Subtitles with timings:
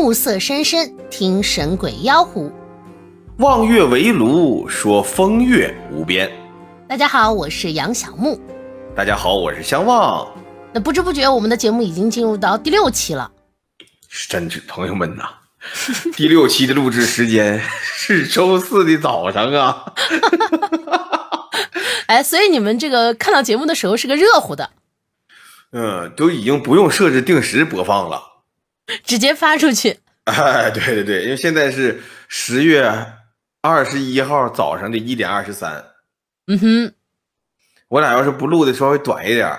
[0.00, 2.50] 暮色深深，听神鬼妖狐。
[3.36, 6.30] 望月围炉，说风月无边。
[6.88, 8.40] 大家好，我是杨小木。
[8.96, 10.26] 大家好，我是相望。
[10.72, 13.30] 那不知不觉，我们的节目已经进入到第六期了。
[14.08, 15.24] 是真是朋友们呐，
[16.16, 19.92] 第六期的录制时间是周四的早上啊。
[22.08, 24.70] 哎，所以你们这个看到节目的时候是个热乎的。
[25.72, 28.22] 嗯，都已经不用设置定时播放了，
[29.04, 29.98] 直接发出去。
[30.24, 32.88] 哎，对对对，因为现在是十月
[33.62, 35.84] 二十一号早上的一点二十三。
[36.46, 36.94] 嗯哼，
[37.88, 39.58] 我俩要是不录的稍微短一点，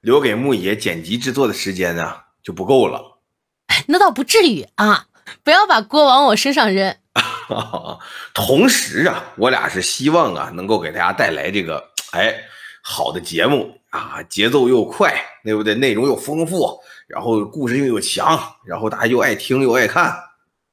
[0.00, 3.18] 留给木爷剪辑制作的时间呢就不够了。
[3.68, 5.06] 哎，那倒不至于啊，
[5.42, 6.94] 不要把锅往我身上扔。
[8.34, 11.82] 同时啊，我俩是希望啊，能够给大家带来这个
[12.12, 12.34] 哎
[12.82, 15.74] 好的节目啊，节奏又快，对不对？
[15.74, 20.04] 内容又丰富，然后故事性又强，然后大家又爱听又爱看。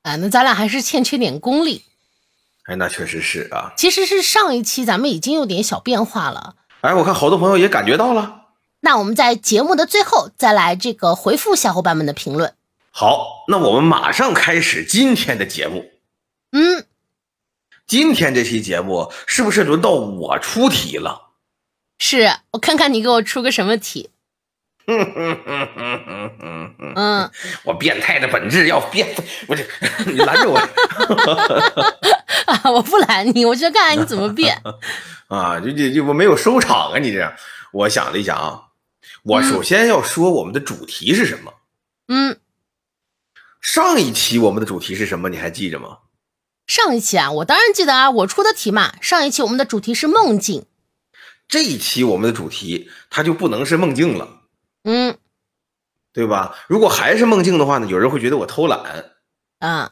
[0.04, 1.84] 啊，那咱俩还是欠缺点功力。
[2.66, 3.74] 哎，那确实是啊。
[3.78, 6.56] 其实是上一期咱们已经有点小变化了。
[6.82, 8.42] 哎，我看好多朋友也感觉到了。
[8.82, 12.54] 那我们在节目的最后再来这个回复小伙伴们的评论。
[12.92, 15.92] 好，那我们马上开始今天的节目。
[16.52, 16.86] 嗯，
[17.88, 21.30] 今天这期节目是不是轮到我出题了？
[21.98, 24.10] 是我看看你给我出个什么题。
[26.96, 27.30] 嗯，
[27.64, 29.08] 我变态的本质要变，
[29.48, 29.68] 不是
[30.06, 30.58] 你拦着我
[32.46, 32.62] 啊！
[32.72, 34.62] 我不拦你，我就看看你怎么变
[35.28, 35.60] 啊！
[35.60, 37.00] 就就就我没有收场啊！
[37.00, 37.34] 你这样，
[37.74, 38.62] 我想了一想啊，
[39.24, 41.54] 我首先要说我们的主题是什么？
[42.08, 42.38] 嗯，
[43.60, 45.30] 上一期我们的主题是什么？
[45.30, 45.98] 你还记着吗？
[46.68, 48.94] 上一期啊，我当然记得啊，我出的题嘛。
[49.02, 50.66] 上一期我们的主题是梦境，
[51.48, 54.35] 这一期我们的主题它就不能是梦境了，嗯，
[56.16, 56.56] 对吧？
[56.70, 59.12] 如果还是梦境的话呢，有人会觉得我偷懒，
[59.60, 59.92] 啊。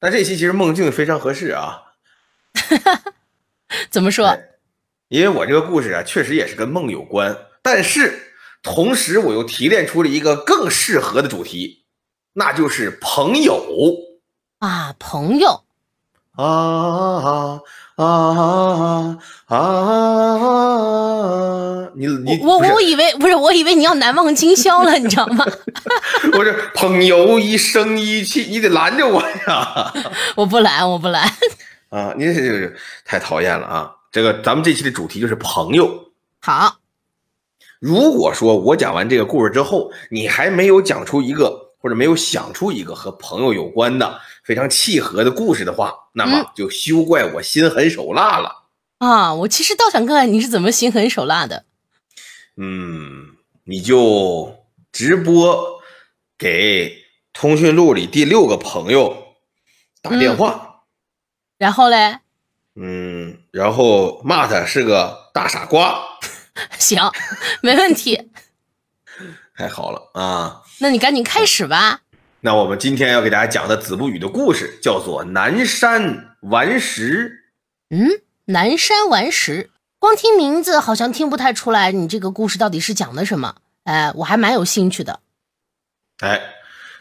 [0.00, 1.80] 但这期其实梦境非常合适啊，
[3.88, 4.36] 怎么说？
[5.06, 11.84] 因为我这个故事啊，确实也是跟梦有关，但是同时我又提炼出了一个更适合的主题，
[12.32, 13.64] 那就是朋友
[14.58, 15.64] 啊，朋友。
[16.34, 17.60] 啊
[17.96, 19.58] 啊啊啊！
[21.94, 25.44] 你你我我以为不是，我以为你要难忘今宵了，你知道吗？
[26.32, 29.92] 我这朋友一生一起，你得拦着我呀！
[30.34, 31.30] 我不拦，我不拦。
[31.90, 33.92] 啊，你这是太讨厌了啊！
[34.10, 36.08] 这个咱们这期的主题就是朋友。
[36.40, 36.76] 好，
[37.78, 44.18] 如果说我讲完这个故事之后，你还没有讲出一个，或者没有想出一个和朋友有关的。
[44.42, 48.64] 非常契合的故事的话，那么就休怪我心狠手辣了
[48.98, 49.32] 啊！
[49.34, 51.64] 我其实倒想看看你是怎么心狠手辣的。
[52.56, 55.80] 嗯，你就直播
[56.36, 59.34] 给通讯录里第六个朋友
[60.02, 60.82] 打电话，
[61.58, 62.18] 然后嘞？
[62.74, 66.02] 嗯，然后骂他是个大傻瓜。
[66.78, 66.98] 行，
[67.62, 68.30] 没问题。
[69.56, 70.62] 太好了啊！
[70.80, 72.00] 那你赶紧开始吧。
[72.44, 77.30] 那我们今天要给大家讲的子不语的故事叫做《南山顽石》。
[77.96, 79.70] 嗯，南山顽石，
[80.00, 83.54] 光听名字好像听不太出来，你这个故事到底是讲的什么？
[83.84, 85.20] 哎，我还蛮有兴趣的。
[86.18, 86.42] 哎，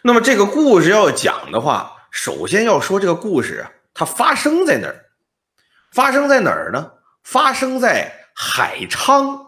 [0.03, 5.05] 那么这个故事要讲的话，首先要说这个故事啊，它发生在哪儿？
[5.91, 6.91] 发生在哪儿呢？
[7.23, 9.47] 发生在海昌，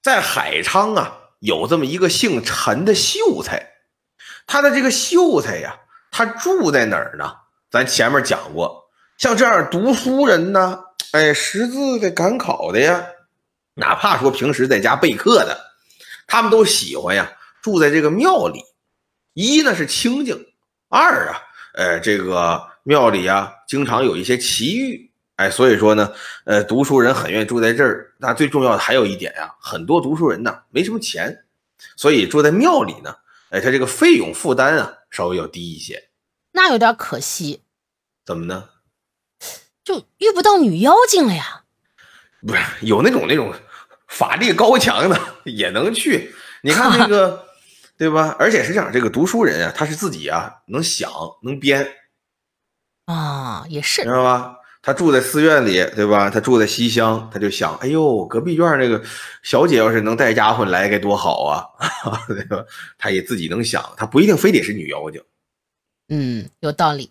[0.00, 3.77] 在海昌啊，有这么一个姓陈的秀才。
[4.48, 5.78] 他的这个秀才呀，
[6.10, 7.32] 他住在哪儿呢？
[7.70, 8.88] 咱前面讲过，
[9.18, 10.80] 像这样读书人呢，
[11.12, 13.04] 哎，识字的、赶考的呀，
[13.74, 15.56] 哪怕说平时在家备课的，
[16.26, 18.64] 他们都喜欢呀，住在这个庙里。
[19.34, 20.46] 一呢是清静，
[20.88, 21.42] 二啊，
[21.74, 26.10] 呃，这个庙里啊，经常有一些奇遇，哎，所以说呢，
[26.44, 28.14] 呃，读书人很愿意住在这儿。
[28.16, 31.44] 那最重要的还有一点呀，很多读书人呢没什么钱，
[31.96, 33.14] 所以住在庙里呢。
[33.50, 36.10] 哎，他这个费用负担啊，稍微要低一些，
[36.52, 37.62] 那有点可惜。
[38.24, 38.68] 怎么呢？
[39.82, 41.64] 就遇不到女妖精了呀？
[42.46, 43.54] 不是，有那种那种
[44.06, 46.34] 法力高强的也能去。
[46.62, 47.46] 你看那个，
[47.96, 48.36] 对吧？
[48.38, 51.10] 而且是这样，这个读书人啊，他是自己啊能想
[51.42, 51.90] 能编
[53.06, 54.57] 啊，也是，知道吧？
[54.88, 56.30] 他住在寺院里，对吧？
[56.30, 58.98] 他住在西厢，他就想，哎呦，隔壁院那个
[59.42, 61.62] 小姐要是能带丫鬟来，该多好啊，
[62.26, 62.64] 对吧？
[62.96, 65.22] 他也自己能想，他不一定非得是女妖精。
[66.08, 67.10] 嗯，有道理。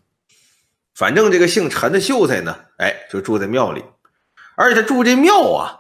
[0.96, 3.84] 反正这个姓陈的秀才呢，哎，就住在庙里，
[4.56, 5.78] 而且他住这庙啊，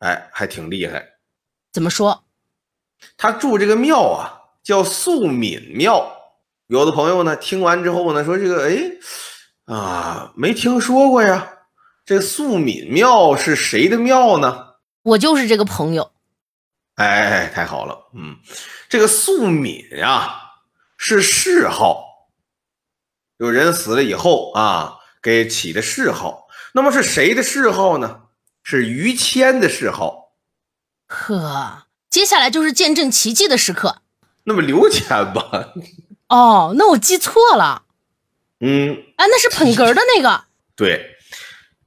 [0.00, 1.14] 哎，还挺厉害。
[1.72, 2.24] 怎么说？
[3.16, 6.14] 他住这个庙啊，叫素敏庙。
[6.66, 8.76] 有的朋友呢，听完之后呢，说这个，哎，
[9.68, 11.52] 啊，没听说过呀。
[12.06, 14.76] 这素敏庙是谁的庙呢？
[15.02, 16.10] 我就是这个朋友。
[16.94, 18.38] 哎，太好了，嗯，
[18.88, 20.40] 这个素敏啊，
[20.96, 22.02] 是谥号，
[23.36, 26.48] 有人死了以后啊，给起的谥号。
[26.72, 28.22] 那么是谁的谥号呢？
[28.62, 30.32] 是于谦的谥号。
[31.08, 34.02] 呵，接下来就是见证奇迹的时刻。
[34.44, 35.74] 那么刘谦吧？
[36.28, 37.84] 哦，那我记错了。
[38.60, 40.44] 嗯，啊，那是捧哏的那个。
[40.76, 41.14] 对。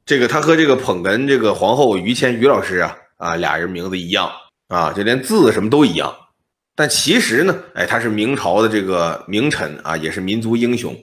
[0.03, 4.29] 这个他和这个捧哏这个皇后于谦于老师啊啊俩人名字一样
[4.67, 6.13] 啊，就连字什么都一样。
[6.75, 10.93] 但其实呢，哎，他是明朝的这个名臣啊，也是民族英雄。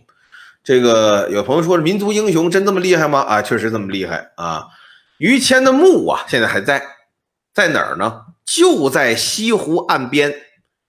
[0.65, 3.20] 这个有朋友说，民族英雄真这么厉害吗？
[3.20, 4.67] 啊，确实这么厉害啊。
[5.19, 6.82] 于谦的墓啊，现在还在，
[7.55, 8.23] 在哪儿呢？
[8.44, 10.35] 就在西湖岸边，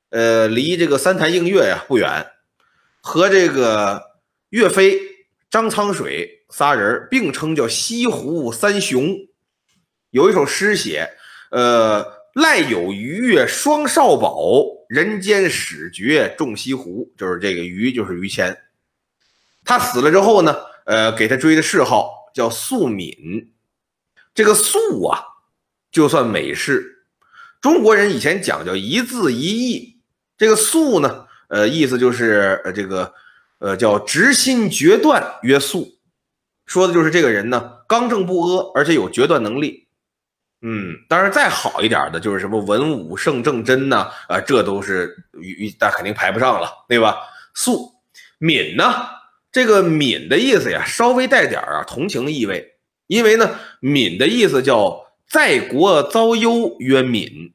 [0.09, 2.25] 呃，离这个三潭映月呀不远，
[3.01, 4.01] 和这个
[4.49, 4.99] 岳飞、
[5.49, 6.37] 张苍水。
[6.51, 9.15] 仨人并称叫西湖三雄，
[10.09, 11.07] 有一首诗写
[11.53, 12.03] ：“呃，
[12.33, 18.63] 赖有鱼跃双少保，人间始觉重西湖。”就是这个于，就是于谦。
[19.63, 20.57] 他死了之后呢，
[20.87, 23.53] 呃，给他追的谥号叫素敏。
[24.33, 25.21] 这个素啊，
[25.91, 27.05] 就算美式。
[27.61, 29.99] 中国人以前讲究一字一义，
[30.35, 33.13] 这个素呢，呃，意思就是呃，这个
[33.59, 35.99] 呃，叫直心决断曰素。
[36.65, 39.87] 说的就是这个人呢，刚正不阿，而且有决断能力。
[40.61, 44.09] 嗯，当然再好一点的，就是什么文武圣正真呢？
[44.27, 47.17] 啊，这都是与但肯定排不上了，对吧？
[47.53, 47.93] 素
[48.37, 48.93] 敏呢，
[49.51, 52.75] 这个敏的意思呀，稍微带点啊同情意味，
[53.07, 57.53] 因为呢，敏的意思叫在国遭忧曰敏，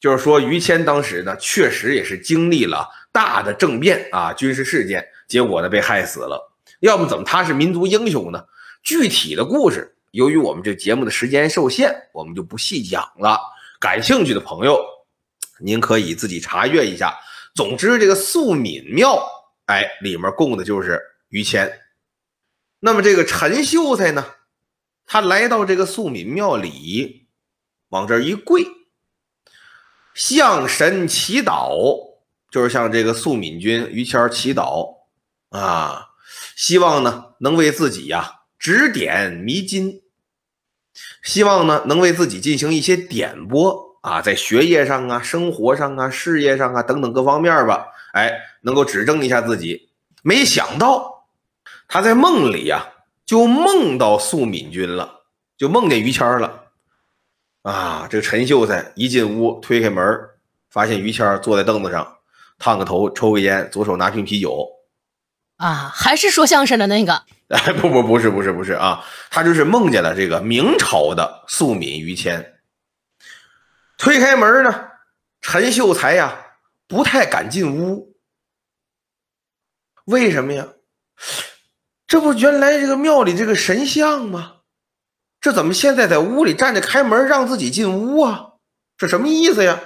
[0.00, 6.52] 就是说于谦当时呢，确实也是经历了大的政变啊，军事事件，结果呢被害死了。
[6.80, 8.44] 要么怎么他是民族英雄呢？
[8.82, 13.38] 具体的故事，由于我们这节目的时间受限，我们就不细讲了。
[13.80, 14.80] 感兴趣的朋友，
[15.60, 17.18] 您可以自己查阅一下。
[17.54, 19.20] 总之，这个素敏庙，
[19.66, 21.80] 哎，里面供的就是于谦。
[22.80, 24.24] 那么这个陈秀才呢，
[25.04, 27.26] 他来到这个素敏庙里，
[27.88, 28.64] 往这一跪，
[30.14, 31.76] 向神祈祷，
[32.50, 34.97] 就是向这个素敏君于谦祈祷
[35.50, 36.06] 啊。
[36.54, 40.02] 希望呢，能为自己呀指点迷津，
[41.22, 49.88] 希望呢能为自己进行一些点拨啊，在学业上啊、生活上啊、事业上啊等等各方面吧，哎，能够指正一下自己。
[50.22, 51.28] 没想到
[51.86, 52.86] 他在梦里呀，
[53.24, 55.22] 就梦到素敏君了，
[55.56, 56.64] 就梦见于谦了。
[57.62, 60.04] 啊，这个陈秀才一进屋，推开门，
[60.70, 62.16] 发现于谦坐在凳子上，
[62.58, 64.68] 烫个头，抽个烟，左手拿瓶啤酒。
[65.58, 67.22] 啊，还是说相声的那个？
[67.48, 72.60] 哎，不不不是不是不是啊，他就是梦见了这个明朝的素敏于谦。
[73.96, 74.88] 推开门呢，
[75.40, 76.46] 陈秀才呀
[76.86, 78.16] 不太敢进屋。
[80.04, 80.68] 为什么呀？
[82.06, 84.56] 这不原来这个庙里这个神像吗？
[85.40, 88.52] 这怎么现在在屋里站着开门让自己进屋啊？
[88.96, 89.80] 这什么意思呀？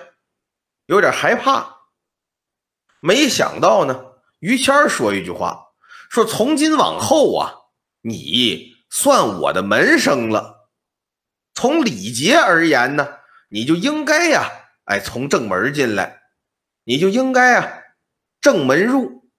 [0.86, 1.78] 有点害怕。
[3.00, 4.11] 没想到呢。
[4.42, 5.68] 于谦说一句话，
[6.10, 7.54] 说从今往后啊，
[8.00, 10.68] 你算我的门生了。
[11.54, 13.06] 从礼节而言呢，
[13.50, 14.50] 你就应该呀，
[14.86, 16.22] 哎，从正门进来，
[16.82, 17.72] 你就应该啊，
[18.40, 19.30] 正门入，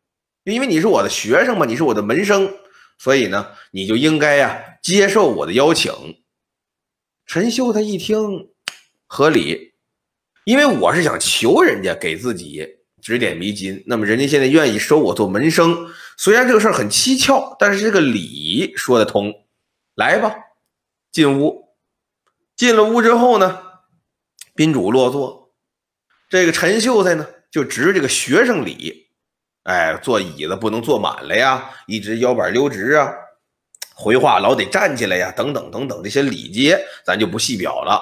[0.45, 2.49] 因为你是我的学生嘛，你是我的门生，
[2.97, 5.91] 所以呢，你就应该呀，接受我的邀请。
[7.25, 8.53] 陈秀他一听，
[9.05, 9.73] 合理，
[10.45, 12.82] 因为我是想求人家给自己。
[13.03, 19.31] 指点迷津，那么人家现在愿意收我做门生，虽然这个事儿很蹊跷，但是这个理说得通。
[19.95, 20.33] 来吧，
[21.11, 21.75] 进屋。
[22.55, 23.59] 进了屋之后呢，
[24.55, 25.53] 宾主落座，
[26.29, 29.07] 这个陈秀才呢就执这个学生礼，
[29.63, 33.11] 哎，坐椅子不能坐满了呀，一直腰板溜直啊，
[33.93, 38.01] 回话老得站起来呀，等等等等这些礼节，咱就不细表了。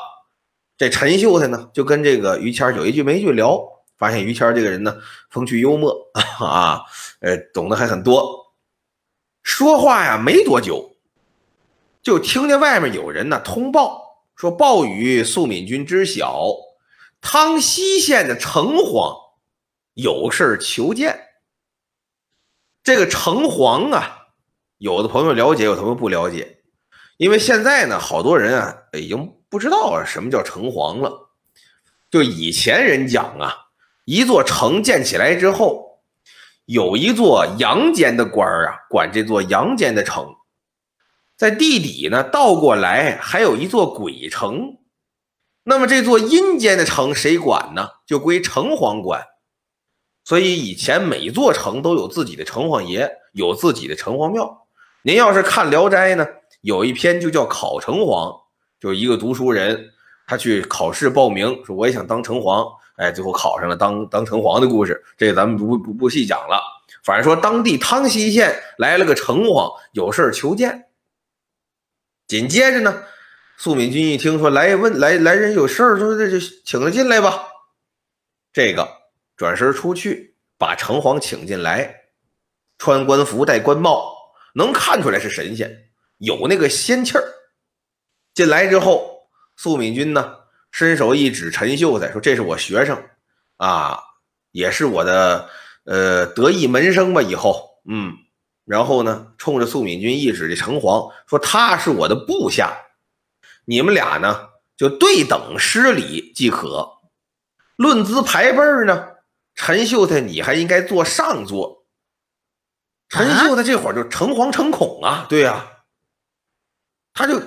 [0.78, 3.60] 这陈秀才呢就跟这个于谦有一句没一句聊。
[4.02, 4.98] 发现于谦这个人呢，
[5.30, 5.96] 风趣幽默
[6.40, 6.82] 啊，
[7.20, 8.52] 呃，懂得还很多。
[9.44, 10.96] 说话呀，没多久，
[12.02, 16.48] 就听见外面有人呢通报说，暴雨素敏君知晓，
[17.22, 19.36] 汤溪县的城隍
[19.94, 21.28] 有事求见。
[22.84, 24.30] 这个城隍啊，
[24.80, 26.64] 有的朋友了解，有的朋友不了解，
[27.18, 31.30] 因为现在呢，好多人啊已经不知道什么叫城隍了。
[32.10, 33.68] 就以前人讲啊。
[34.06, 36.00] 一座城建起来之后，
[36.66, 40.36] 有一座阳间的官儿啊，管这座阳间的城。
[41.38, 44.78] 在地底呢，倒过来还有一座鬼城。
[45.64, 47.88] 那么这座阴间的城谁管呢？
[48.08, 49.24] 就归城隍管。
[50.24, 54.68] 所以以前每座城都有自己的城隍爷，有自己的城隍庙。
[55.04, 56.28] 您要是看《聊斋》呢，
[56.62, 58.42] 有一篇就叫考城隍，
[58.80, 59.92] 就一个读书人，
[60.28, 65.04] 他去考试报名，说我也想当城隍，哎，最后考上了当当城隍的故事。
[65.18, 66.62] 这个咱们不不不细讲了。
[67.04, 70.88] 反正说当地汤溪县来了个城隍，有事求见。
[72.28, 73.04] 紧接着呢，
[73.58, 77.48] 素敏君一听说来问来来人有事儿，说这就请他进来吧。
[78.54, 78.88] 这个
[79.36, 82.04] 转身出去，把城隍请进来，
[82.78, 84.14] 穿官服戴官帽，
[84.54, 87.24] 能看出来是神仙，有那个仙气儿。
[88.34, 90.36] 进来之后，素敏君呢
[90.72, 93.04] 伸手一指陈秀才，说：“这是我学生
[93.58, 94.00] 啊，
[94.52, 95.50] 也是我的
[95.84, 97.22] 呃得意门生吧？
[97.22, 98.18] 以后嗯。”
[98.64, 102.78] 然后呢，冲着苏敏君一指这城隍，说他是我的部下，
[103.66, 107.00] 你们俩呢就对等施礼即可。
[107.76, 109.10] 论资排辈呢，
[109.56, 111.86] 陈秀才你还应该坐上座。
[113.10, 115.66] 陈秀才这会儿就诚惶诚恐啊，对呀，
[117.14, 117.42] 他就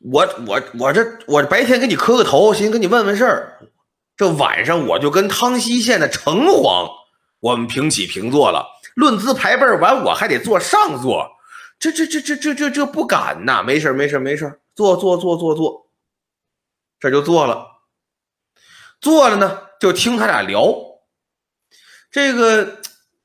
[0.00, 3.58] 我我我这我这白天给你磕个头，寻思跟你问问事儿，
[4.16, 6.90] 这晚上我就跟汤溪县的城隍
[7.40, 8.66] 我们平起平坐了。
[8.94, 11.30] 论资排辈完，我还得坐上座，
[11.78, 13.62] 这这这这这这这不敢呐！
[13.62, 15.90] 没事没事没事坐坐坐坐坐，
[16.98, 17.66] 这就坐了。
[19.00, 20.74] 坐了呢，就听他俩聊，
[22.10, 22.80] 这个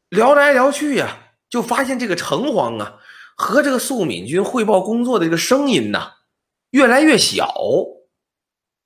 [0.09, 1.17] 聊来聊去呀，
[1.49, 2.99] 就发现这个城隍啊
[3.35, 6.11] 和这个素敏君汇报工作的这个声音呐
[6.75, 7.55] 越来越小。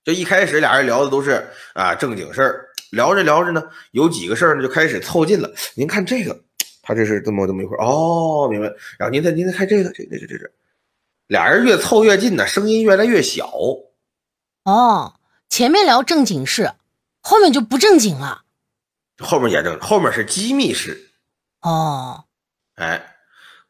[0.03, 1.43] 这一开始俩人聊的都是
[1.73, 5.51] 啊正经事儿，聊着聊着呢，有几个事儿呢就开始凑近了。
[5.73, 6.39] 您看这个。
[6.83, 8.67] 他这是这么这么一会儿哦，明白。
[8.99, 10.51] 然后您再您再看这个，这这这这这，
[11.27, 13.51] 俩人越凑越近呢，声音越来越小。
[14.65, 15.15] 哦，
[15.49, 16.73] 前面聊正经事，
[17.21, 18.43] 后面就不正经了。
[19.17, 21.09] 后面也正，后面是机密事。
[21.61, 22.25] 哦，
[22.75, 23.15] 哎，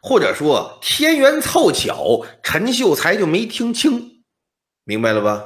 [0.01, 4.08] 或者说天缘凑巧，陈秀才就没听清，
[4.89, 5.43] 明白了吧？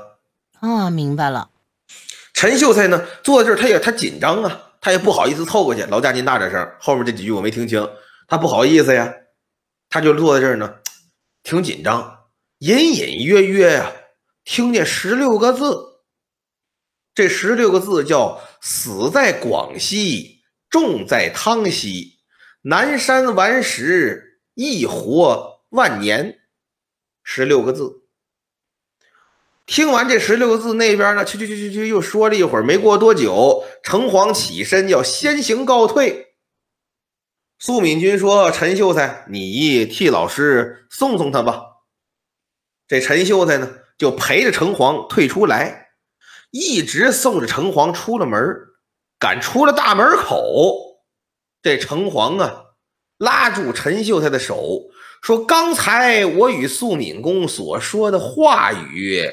[0.62, 1.50] 啊，明白了。
[2.34, 4.70] 陈秀才呢，坐在这儿，他也他紧张啊。
[4.80, 7.90] 他也不好意思凑过去，劳驾您大点声，后面这几句我没听清，
[8.26, 9.14] 他不好意思呀，
[9.90, 10.76] 他就坐在这儿呢，
[11.44, 12.28] 挺紧张，
[12.60, 13.92] 隐隐约约呀，
[14.46, 16.00] 听见十六个字，
[17.14, 22.20] 这十六个字叫“死在广西，重在汤溪，
[22.62, 26.40] 南山顽石，一活万年”，
[27.24, 28.03] 十六个字。
[29.66, 32.64] 听完这十六个字，那边呢，去去去去去，又说了一会儿。
[32.64, 36.36] 没过多久，城隍起身要先行告退。
[37.60, 41.64] 苏敏君说：“陈秀才，你替老师送送他吧。”
[42.90, 45.92] 这陈秀才呢，就陪着城隍退出来，
[46.52, 48.42] 一直送着城隍出了门。
[49.18, 51.00] 赶出了大门口，
[51.62, 52.66] 这城隍啊，
[53.18, 54.82] 拉住陈秀才的手，
[55.22, 59.26] 说：“刚才我与素敏公所说的话语。”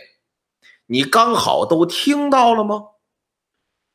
[0.91, 2.83] 你刚好都听到了吗？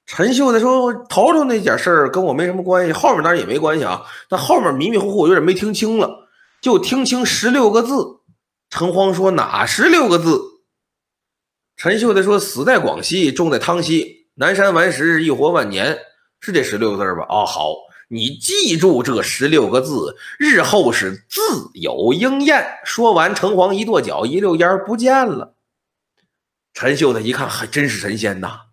[0.06, 4.06] 陈秀才说：“头头那点事儿跟我没什么关系，后面当然也没关系啊。
[4.30, 6.30] 但后面迷迷糊糊，有点没听清了，
[6.62, 8.22] 就听清十六个字。”
[8.72, 10.40] 陈慌说：“哪十六个字？”
[11.76, 15.98] 陈秀才说：“死在广西，种在汤溪，南山顽石，一活万年，
[16.40, 17.74] 是这十六个字吧？”哦，好，
[18.08, 21.42] 你记住这十六个字，日后是自
[21.74, 22.66] 有应验。
[22.86, 25.55] 说完，城隍一跺脚，一溜烟不见了。
[26.76, 28.64] 陈秀才一看，还真是神仙呐！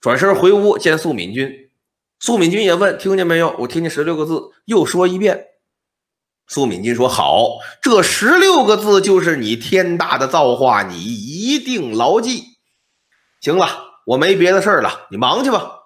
[0.00, 1.70] 转身回屋见素敏君，
[2.18, 5.46] 素敏君也问：“听见没有？”我听见十六个字，又说一遍。
[6.48, 12.58] 素敏君说：“好，这十六个字就是你天大的造化，你一定牢记。
[13.40, 15.82] 行了，我没别的事了，你忙去吧。”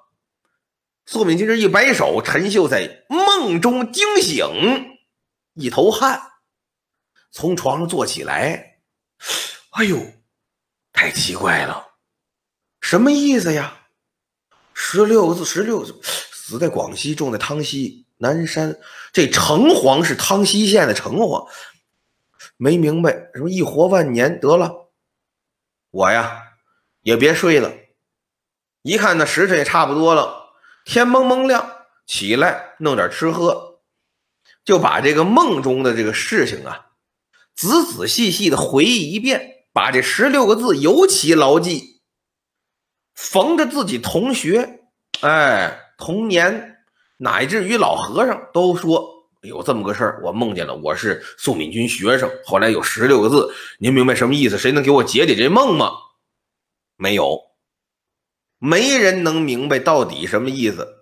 [1.04, 4.46] 素敏君这一摆手，陈秀才梦中惊醒，
[5.52, 6.22] 一头汗，
[7.30, 8.78] 从床上坐起来，
[9.72, 9.98] 哎呦！
[10.92, 11.88] 太奇怪了，
[12.80, 13.74] 什么意思呀？
[14.74, 18.78] 十六个字，十六字，死在广西，种在汤溪南山。
[19.12, 21.48] 这城隍是汤溪县的城隍，
[22.56, 24.40] 没明白什么一活万年。
[24.40, 24.90] 得了，
[25.90, 26.42] 我呀
[27.02, 27.72] 也别睡了。
[28.82, 30.52] 一看那时辰也差不多了，
[30.84, 31.70] 天蒙蒙亮，
[32.06, 33.80] 起来弄点吃喝，
[34.64, 36.92] 就把这个梦中的这个事情啊，
[37.54, 39.57] 仔仔细细的回忆一遍。
[39.72, 42.00] 把这十六个字尤其牢记，
[43.14, 44.80] 逢着自己同学，
[45.20, 46.78] 哎，同年
[47.18, 54.58] 乃至于老和尚都说有这么个事儿，我梦见了，我是宋敏君学生，后来有十六个字，您明白什么意思？
[54.58, 55.92] 谁能给我解解这梦吗？
[56.96, 57.40] 没有，
[58.58, 60.96] 没人能明白到底什么意思。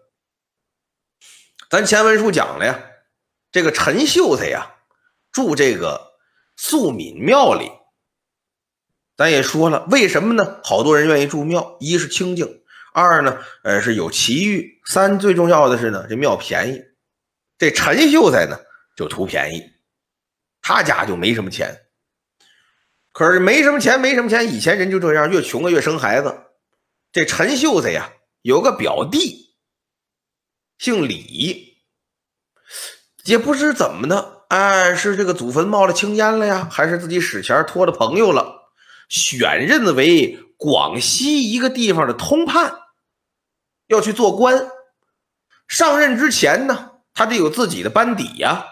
[1.70, 2.78] 咱前文书讲了呀，
[3.50, 4.74] 这个陈秀才呀，
[5.32, 6.12] 住这个
[6.56, 7.70] 素敏庙里。
[9.16, 10.60] 咱也说了，为什么呢？
[10.62, 16.82] 好多人愿意住庙，一是清静，二呢，呃，是有奇遇，三最重要的是呢，这庙便宜。
[17.58, 18.58] 这陈秀才呢，
[18.94, 19.62] 就图便宜，
[20.60, 21.74] 他家就没什么钱。
[23.12, 26.34] 可是没什么钱，没什么钱，以前人就这样，越穷啊越生孩子。
[27.10, 29.56] 这陈秀才呀，有个表弟。
[30.76, 31.78] 姓李，
[33.24, 38.55] 也不知怎么的，哎，是这个祖坟冒了青烟了呀，还是自己使钱托了朋友了，
[39.08, 42.74] 选任为广西一个地方的通判，
[43.86, 44.68] 要去做官。
[45.68, 48.64] 上任之前呢，他得有自己的班底呀，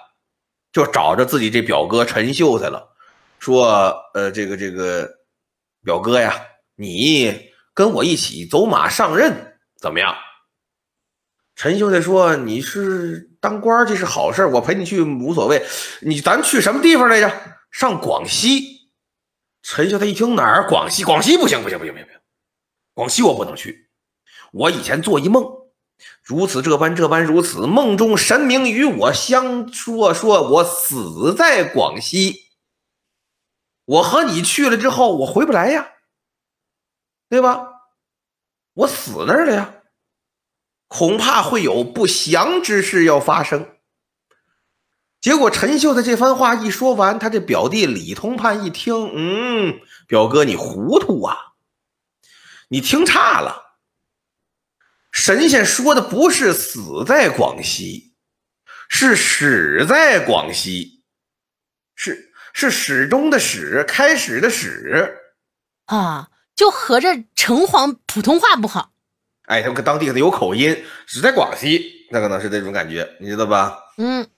[0.72, 2.88] 就找着自己这表哥陈秀才了，
[3.38, 5.08] 说：“呃，这个这个
[5.82, 6.34] 表哥呀，
[6.76, 10.16] 你跟我一起走马上任，怎么样？”
[11.56, 15.64] 陈秀才说：“你是当官，这是好事我陪你去无所谓。
[16.00, 17.30] 你咱去什么地方来着？
[17.70, 18.73] 上广西。”
[19.64, 20.68] 陈秀才一听哪儿？
[20.68, 21.02] 广西？
[21.04, 22.20] 广西不行，不行，不行，不行，不行！
[22.92, 23.88] 广西我不能去。
[24.52, 25.42] 我以前做一梦，
[26.22, 27.66] 如此这般，这般如此。
[27.66, 32.50] 梦中神明与我相说，说我死在广西。
[33.86, 35.94] 我和你去了之后，我回不来呀，
[37.30, 37.66] 对吧？
[38.74, 39.76] 我死那儿了呀。
[40.88, 43.73] 恐怕会有不祥之事要发生。
[45.24, 51.54] 结果陈秀的这番话一说完，他这表弟李通判一听，嗯，表哥你糊涂啊，
[52.68, 53.78] 你听差了。
[55.10, 58.12] 神仙说的不是死在广西，
[58.90, 61.02] 是始在广西，
[61.94, 65.22] 是是始终的始，开始的始
[65.86, 68.92] 啊，就合着城隍普通话不好。
[69.46, 73.78] 哎，他们当地可能有口音，只在广西，那可能是这种感觉，你知道吧？
[73.96, 74.28] 嗯，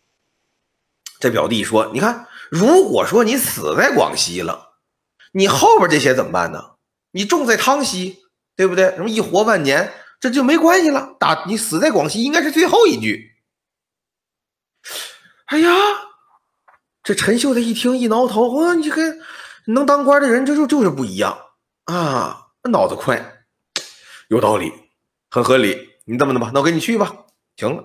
[1.19, 4.75] 这表弟说：“你看，如果说你死在广西了，
[5.33, 6.73] 你后边这些怎么办呢？
[7.13, 8.19] 你种在汤溪，
[8.55, 8.95] 对不对？
[8.97, 11.17] 什么一活万年，这就没关系了。
[11.19, 13.33] 打你死在广西，应该是最后一句。”
[15.47, 15.71] 哎呀，
[17.03, 19.21] 这陈秀才一听一挠头，哇，你跟
[19.67, 21.39] 能当官的人就就就是不一样
[21.85, 23.45] 啊，脑子快，
[24.29, 24.73] 有道理。
[25.31, 27.15] 很合理，你这么的吧，那我跟你去吧。
[27.57, 27.85] 行了，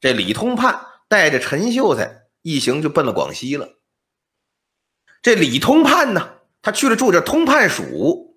[0.00, 3.68] 这李通判带着陈秀才一行就奔了广西了。
[5.22, 8.36] 这李通判呢，他去了住这通判署，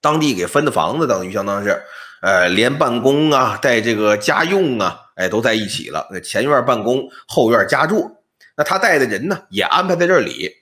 [0.00, 1.82] 当地给分的房子，等于相当是，
[2.22, 6.08] 呃，连办公啊，带这个家用啊，哎，都在一起了。
[6.10, 8.24] 那前院办公，后院家住。
[8.56, 10.52] 那他带的人呢，也安排在这里，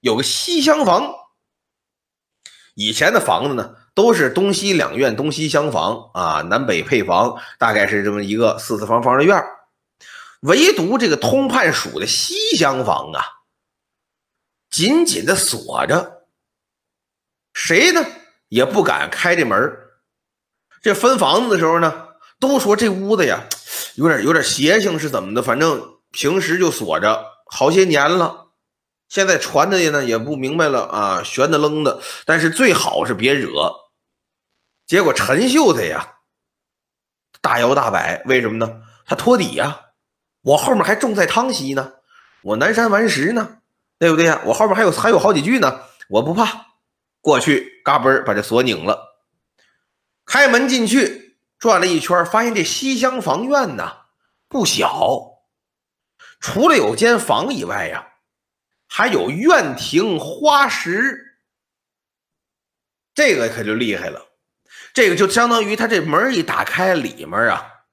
[0.00, 1.12] 有个西厢房。
[2.74, 3.76] 以前的房子呢？
[3.94, 9.40] 都是东西两院，东西厢房啊，南北配房，大概是这么一个四四方方的院
[10.44, 13.24] 唯独这个通判署的西厢房啊，
[14.70, 16.26] 紧紧的锁着，
[17.54, 18.04] 谁呢
[18.48, 19.74] 也不敢开这门
[20.82, 23.42] 这分房子的时候呢，都说这屋子呀，
[23.94, 25.42] 有点有点邪性，是怎么的？
[25.42, 28.48] 反正平时就锁着好些年了。
[29.08, 32.02] 现在传的呢也不明白了啊，悬的愣的。
[32.26, 33.72] 但是最好是别惹。
[34.86, 36.16] 结果陈秀才呀，
[37.40, 38.82] 大摇大摆，为什么呢？
[39.06, 39.80] 他托底呀，
[40.44, 41.94] 我后面还重在汤溪呢，
[42.42, 43.58] 我南山顽石呢，
[43.98, 44.42] 对不对呀？
[44.44, 46.66] 我后面还有还有好几句呢，我不怕，
[47.20, 49.22] 过去嘎嘣把这锁拧了，
[50.26, 54.04] 开门进去，转了一圈，发现这西厢房院呐
[54.48, 55.40] 不小，
[56.38, 58.06] 除了有间房以外呀，
[58.86, 61.38] 还有院庭花石，
[63.14, 64.26] 这个可就厉害了。
[64.92, 67.86] 这个就相当于他这门一打开，里面啊，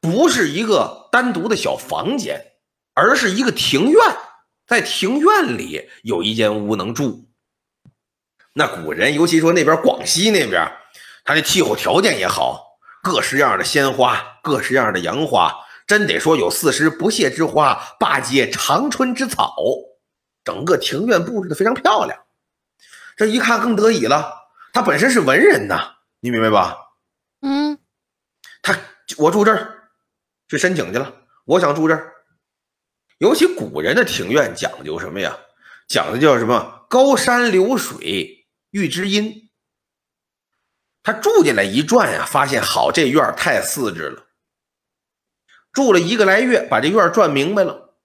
[0.00, 2.44] 不是一个单独的小房间，
[2.92, 4.00] 而是一个庭院，
[4.66, 7.28] 在庭院里有一间屋能住。
[8.52, 10.68] 那古人，尤其说那边广西那边，
[11.24, 12.64] 它的气候条件也好，
[13.00, 15.54] 各式样的鲜花，各式样的洋花，
[15.86, 19.54] 真得说有四时不谢之花，八节长春之草，
[20.42, 22.18] 整个庭院布置的非常漂亮。
[23.16, 24.34] 这一看更得意了，
[24.72, 25.94] 他本身是文人呐。
[26.18, 26.76] 你明白吧？
[27.40, 27.78] 嗯，
[28.62, 28.76] 他
[29.16, 29.73] 我住这儿
[30.54, 31.12] 去申请去了。
[31.44, 32.12] 我想住这儿，
[33.18, 35.36] 尤其古人的庭院讲究什么呀？
[35.86, 36.86] 讲的叫什么？
[36.88, 39.50] 高山流水遇知音。
[41.02, 44.24] 他住进来一转呀，发现好这院太四致了。
[45.72, 47.96] 住了一个来月，把这院转明白了。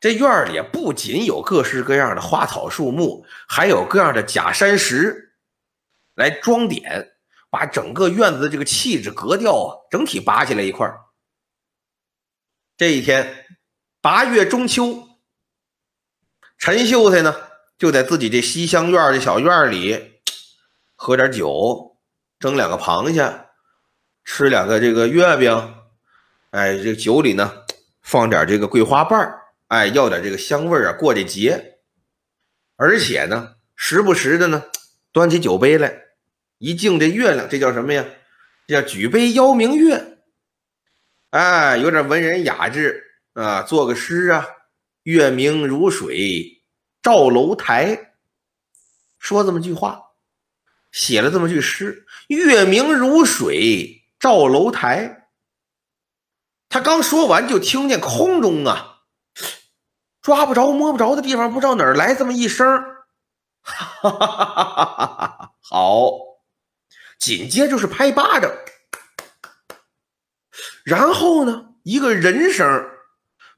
[0.00, 5.34] 这院里不仅有各式各样的花草树木，还有各样的假山石
[6.14, 7.12] 来装点，
[7.50, 10.98] 把整个院子的这个气质格调啊，整体拔起来一块儿。
[12.80, 13.44] 这一天，
[14.00, 15.06] 八月中秋，
[16.56, 17.36] 陈秀才呢
[17.76, 20.22] 就在自己这西厢院的小院里
[20.96, 21.98] 喝点酒，
[22.38, 23.44] 蒸两个螃蟹，
[24.24, 25.74] 吃两个这个月饼。
[26.52, 27.52] 哎，这酒里呢
[28.00, 29.30] 放点这个桂花瓣
[29.68, 31.80] 哎，要点这个香味啊，过这节。
[32.76, 34.64] 而且呢，时不时的呢
[35.12, 35.94] 端起酒杯来
[36.56, 38.06] 一敬这月亮，这叫什么呀？
[38.66, 40.09] 这叫举杯邀明月。
[41.30, 44.44] 哎，有点文人雅致啊，做个诗啊
[45.04, 46.64] ，“月明如水
[47.00, 48.14] 照楼台”，
[49.18, 50.02] 说这么句话，
[50.90, 55.28] 写了这么句诗，“月明如水照楼台”。
[56.68, 59.02] 他刚说完，就听见空中啊，
[60.20, 62.66] 抓不着、摸不着的地方，不知道哪儿来这么一声，
[63.62, 65.52] 哈哈哈哈哈哈！
[65.60, 66.10] 好，
[67.20, 68.50] 紧接着是拍巴掌。
[70.84, 72.66] 然后呢，一个人声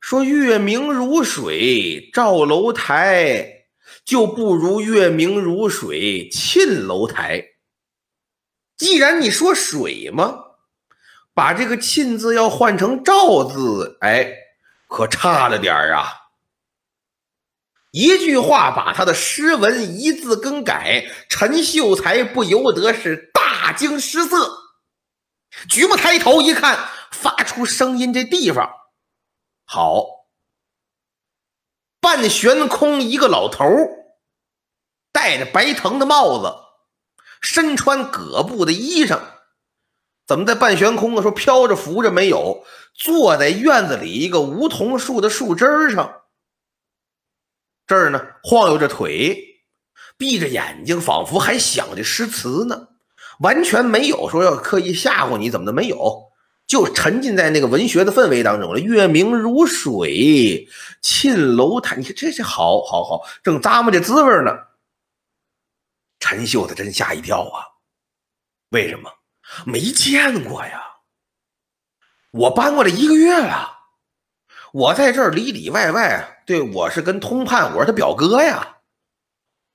[0.01, 3.67] 说：“月明如水照楼台，
[4.05, 7.45] 就不如月明如水沁楼台。
[8.77, 10.37] 既然你说水嘛，
[11.33, 14.35] 把这个沁字要换成照字，哎，
[14.89, 16.09] 可差了点儿啊！
[17.93, 24.51] 一句话把他的诗文一字更改，陈秀才不由得是大惊失色，
[25.69, 26.77] 举目抬头一看。”
[27.23, 28.69] 发出声音这地方，
[29.65, 30.27] 好，
[32.01, 33.65] 半悬空一个老头
[35.13, 36.53] 戴着白藤的帽子，
[37.41, 39.21] 身穿葛布的衣裳，
[40.27, 41.23] 怎么在半悬空啊？
[41.23, 42.65] 说飘着浮着没有？
[42.93, 46.23] 坐在院子里一个梧桐树的树枝上，
[47.87, 49.63] 这儿呢晃悠着腿，
[50.19, 52.89] 闭着眼睛，仿佛还想着诗词呢，
[53.39, 56.32] 完全没有说要刻意吓唬你，怎么的没有？
[56.73, 58.81] 就沉浸在那个文学的氛围当中了。
[58.81, 60.67] 月明如水，
[61.03, 61.97] 沁楼台。
[61.97, 64.57] 你看，这是好，好，好，正咂摸这滋味呢。
[66.19, 67.61] 陈秀才真吓一跳啊！
[68.71, 69.11] 为什么？
[69.67, 70.83] 没见过呀！
[72.31, 73.69] 我搬过来一个月了，
[74.73, 78.79] 我在这里里外外，对我是跟通判，我是他表哥呀。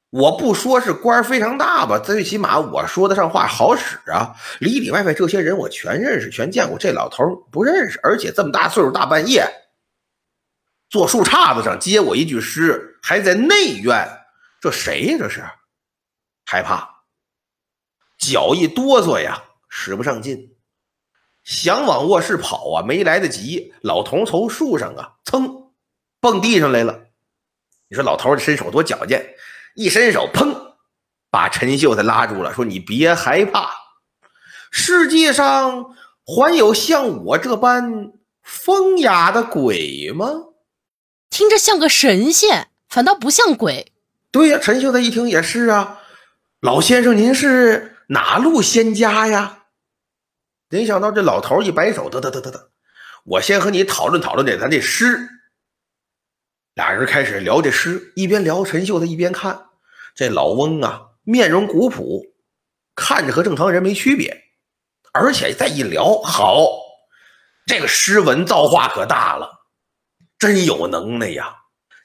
[0.10, 4.34] 我不说是官非常大吧，最起码我说得上话，好使啊！
[4.60, 6.78] 里里外外这些人我全认识，全见过。
[6.78, 9.46] 这老头不认识，而且这么大岁数，大半夜
[10.90, 14.08] 坐树杈子上接我一句诗，还在内院，
[14.62, 15.18] 这谁呀？
[15.20, 15.44] 这是
[16.46, 17.04] 害怕，
[18.18, 20.56] 脚一哆嗦呀，使不上劲，
[21.44, 23.74] 想往卧室跑啊，没来得及。
[23.82, 25.74] 老头从树上啊，噌，
[26.22, 26.98] 蹦地上来了。
[27.90, 29.36] 你说老头这身手多矫健！
[29.78, 30.74] 一伸手，砰，
[31.30, 33.70] 把陈秀才拉住了，说：“你别害怕，
[34.72, 38.12] 世界上还有像我这般
[38.42, 40.28] 风雅的鬼吗？
[41.30, 43.94] 听着像个神仙，反倒不像鬼。”
[44.32, 46.00] 对呀，陈秀才一听也是啊，
[46.60, 49.66] 老先生您是哪路仙家呀？
[50.70, 52.72] 没想到这老头一摆手，得得得得得，
[53.26, 55.30] 我先和你讨论讨论这咱这诗。
[56.74, 59.67] 俩人开始聊这诗，一边聊，陈秀才一边看。
[60.18, 62.26] 这老翁啊，面容古朴，
[62.96, 64.36] 看着和正常人没区别，
[65.14, 66.68] 而且再一聊，好，
[67.68, 69.48] 这个诗文造化可大了，
[70.40, 71.56] 真有能耐呀！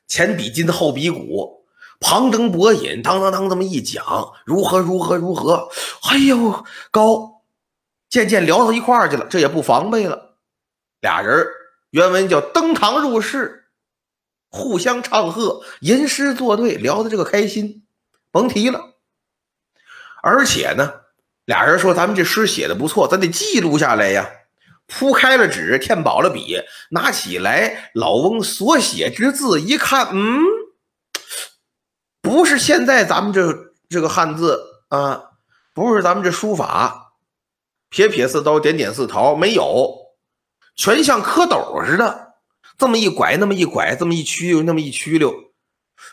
[0.06, 1.64] 前比金，后比古，
[2.00, 5.70] 旁征博引，当当当，这么一讲，如何如何如何，
[6.10, 7.44] 哎呦，高！
[8.10, 10.36] 渐渐聊到一块儿去了，这也不防备了，
[11.00, 11.46] 俩人
[11.92, 13.70] 原文叫登堂入室，
[14.50, 17.81] 互相唱和，吟诗作对，聊的这个开心。
[18.32, 18.94] 甭提了，
[20.22, 20.92] 而且呢，
[21.44, 24.28] 俩人说咱们这诗写的不错，咱得记录下来呀。
[24.88, 30.42] 铺开了纸，添饱了笔，拿起来老翁所写之字一看，嗯，
[32.20, 35.30] 不是现在咱们这这个汉字啊，
[35.72, 37.12] 不是咱们这书法，
[37.88, 39.94] 撇撇似刀，点点似桃，没有，
[40.74, 42.34] 全像蝌蚪似的，
[42.76, 45.51] 这么一拐，那么一拐，这么一曲溜，那么一曲溜。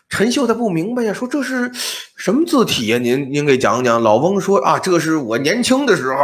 [0.09, 1.71] 陈秀才不明白呀，说这是
[2.15, 2.97] 什么字体呀？
[2.97, 4.01] 您您给讲讲。
[4.01, 6.23] 老翁说啊，这是我年轻的时候，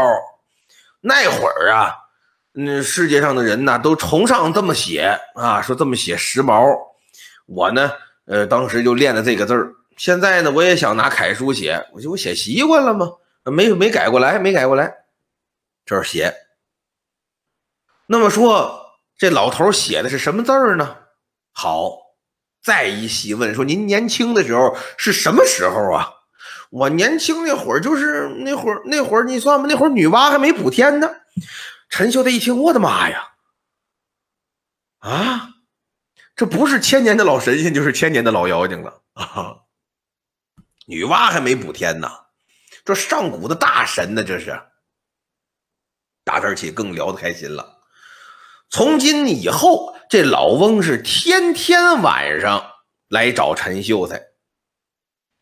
[1.01, 1.93] 那会儿啊，
[2.54, 6.75] 那世界上的人呢都崇尚这么写啊，说这么写时髦。
[7.45, 7.91] 我呢，
[8.25, 9.71] 呃，当时就练了这个字儿。
[9.97, 13.08] 现在呢，我也想拿楷书写，我就我写习惯了嘛，
[13.43, 14.91] 没没改过来，没改过来，
[15.86, 16.34] 这儿写。
[18.08, 20.97] 那么说，这老头写的是什么字儿呢？
[21.51, 21.91] 好，
[22.65, 26.12] 再一细问，说您年轻的时候是什么时候啊？
[26.71, 31.08] 我年轻那会儿就是那会儿，那会儿你算吧，那会儿女娲还没补天呢。
[31.89, 33.36] 陈秀才一听，我的妈呀！
[34.97, 35.49] 啊，
[36.36, 39.58] 这不是千年的老神仙，就是千年的老妖精了啊！
[40.88, 42.10] 女娲还没补天呢，
[42.84, 44.60] 这上古的大神呢，这是。
[46.23, 47.78] 打这儿起更聊得开心了。
[48.71, 52.72] 从今以后，这老翁是天天晚上
[53.10, 54.22] 来找陈秀才，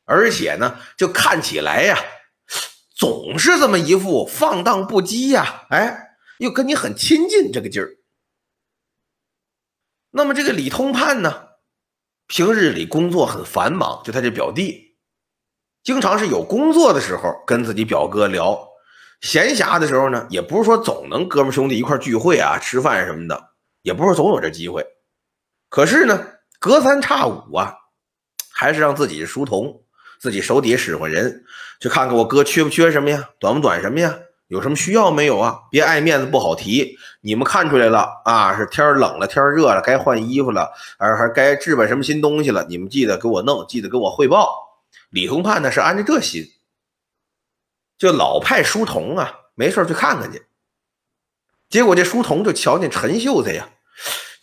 [0.05, 1.97] 而且呢，就看起来呀，
[2.95, 7.97] 总是这么一副放荡不羁呀，哎，又跟你很亲近这个劲儿。
[10.11, 11.49] 那么这个李通判呢，
[12.27, 14.95] 平日里工作很繁忙，就他这表弟，
[15.83, 18.69] 经常是有工作的时候跟自己表哥聊。
[19.21, 23.52] 闲暇的时候呢，也不是说总能哥们兄弟一块聚会啊、吃饭什么的，
[23.83, 24.83] 也不是总有这机会。
[25.69, 26.25] 可是呢，
[26.59, 27.75] 隔三差五啊，
[28.51, 29.83] 还是让自己书童、
[30.19, 31.45] 自己手底下使唤人
[31.79, 34.17] 去看看我哥缺不缺什么呀，短不短什么呀，
[34.47, 35.59] 有什么需要没有啊？
[35.69, 36.97] 别爱面子不好提。
[37.21, 44.47] 你们看出来了啊，是天冷了、天热了，该换衣服了，还还该置办什么新东西了，你们记得给我弄，记得给我汇报。
[45.09, 46.43] 李同判呢是安着这心。
[47.97, 50.45] 就老派书童啊，没事去看看去。
[51.73, 53.67] 结果这书童就瞧见陈秀才呀，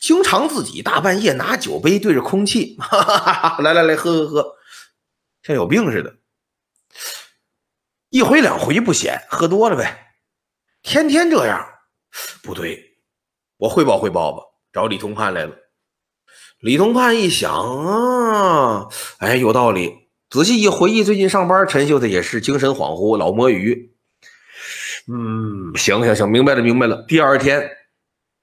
[0.01, 4.57] 经常自己大半夜拿酒杯对着空气，哈哈哈哈来来来，喝喝喝，
[5.45, 6.17] 像有病似的。
[8.09, 10.09] 一回两回不显，喝多了呗。
[10.83, 11.65] 天天这样，
[12.43, 12.97] 不对，
[13.59, 15.55] 我汇报汇报吧，找李同判来了。
[16.59, 18.89] 李同判一想啊，
[19.19, 19.95] 哎，有道理。
[20.29, 23.90] 仔细一回忆，最近上班，陈秀才也是精神恍惚，老摸鱼。
[25.13, 27.03] 嗯，行行行，明白了明白了。
[27.09, 27.69] 第二天，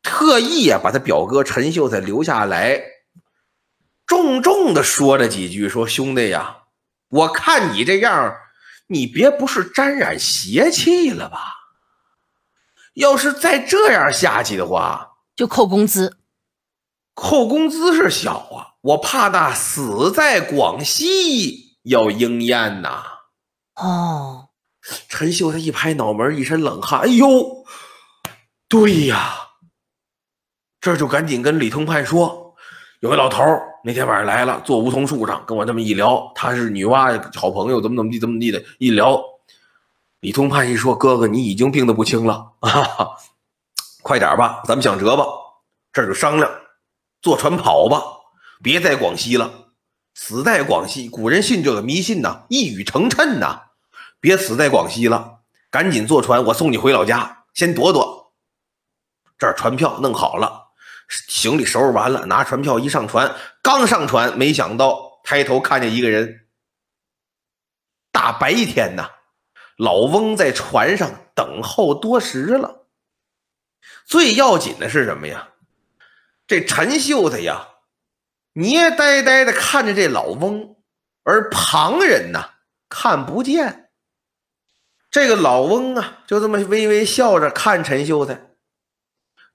[0.03, 2.81] 特意啊把他表哥陈秀才留下来，
[4.05, 6.63] 重重的说了几句，说：“兄弟呀，
[7.09, 8.35] 我看你这样，
[8.87, 11.39] 你别不是沾染邪气了吧？
[12.95, 16.17] 要是再这样下去的话，就扣工资。
[17.13, 23.01] 扣工资是小啊，我怕那死在广西。”要应验呐！
[23.75, 24.46] 哦，
[25.09, 27.01] 陈秀才一拍脑门，一身冷汗。
[27.01, 27.65] 哎呦，
[28.69, 29.33] 对呀，
[30.79, 32.55] 这就赶紧跟李通判说
[33.01, 33.43] ：“有位老头
[33.83, 38.63] 那天晚上来了，坐梧桐树上跟我这么一聊，他是女娲好朋友，怎么怎么地，怎么地的。
[38.79, 39.21] 一聊，
[40.19, 42.71] 李通判一说：‘哥哥，你已经病得不轻了啊，
[44.01, 45.25] 快点吧，咱们想辙吧。’
[45.91, 46.49] 这就商量，
[47.21, 48.01] 坐船跑吧，
[48.63, 49.51] 别在广西了。”
[50.19, 53.66] 死在广西，古人信这个迷信呐，一语成谶呐。
[54.19, 58.33] 别死在广西了，赶紧坐船，我送你回老家，先躲躲。
[59.37, 60.69] 这儿船票弄好了，
[61.09, 66.47] 行李收拾完了，拿船票一上船，刚上船，没想到抬头看见一个人。
[68.11, 69.09] 大白天呐，
[69.77, 72.87] 老翁在船上等候多时了。
[74.05, 75.49] 最要紧的是什么呀？
[76.47, 77.67] 这陈秀才呀。
[78.53, 80.77] 捏呆呆的看着这老翁，
[81.21, 82.43] 而旁人呢
[82.89, 83.86] 看不见。
[85.09, 88.55] 这个老翁啊，就这么微微笑着看陈秀才。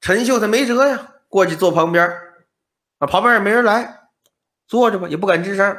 [0.01, 2.05] 陈秀才没辙呀，过去坐旁边
[2.99, 4.09] 啊，旁边也没人来，
[4.67, 5.79] 坐着吧，也不敢吱声。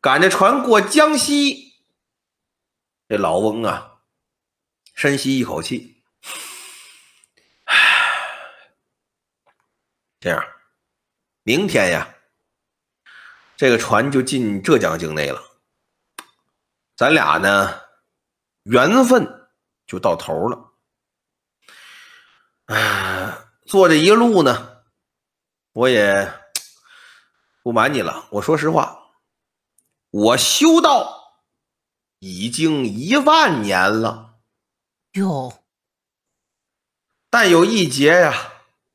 [0.00, 1.74] 赶着船过江西，
[3.08, 3.98] 这老翁啊，
[4.94, 6.02] 深吸一口气，
[7.64, 7.76] 唉，
[10.20, 10.44] 这样。
[11.42, 12.14] 明天呀，
[13.56, 15.42] 这个船就进浙江境内了。
[16.94, 17.80] 咱俩呢，
[18.70, 19.48] 缘分
[19.86, 20.72] 就到头了。
[22.66, 24.82] 哎，坐这一路呢，
[25.72, 26.30] 我也
[27.62, 28.28] 不瞒你了。
[28.32, 29.10] 我说实话，
[30.10, 31.42] 我修道
[32.18, 34.40] 已经一万年了。
[35.12, 35.64] 哟，
[37.30, 38.34] 但有一劫呀，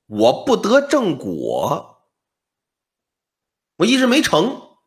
[0.05, 1.89] 我不得正果。
[3.77, 4.77] 我一直没成，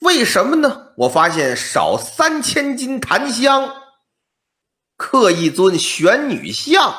[0.00, 0.83] 为什么呢？
[0.96, 3.82] 我发现少三千斤檀香，
[4.96, 6.94] 刻一尊玄女像，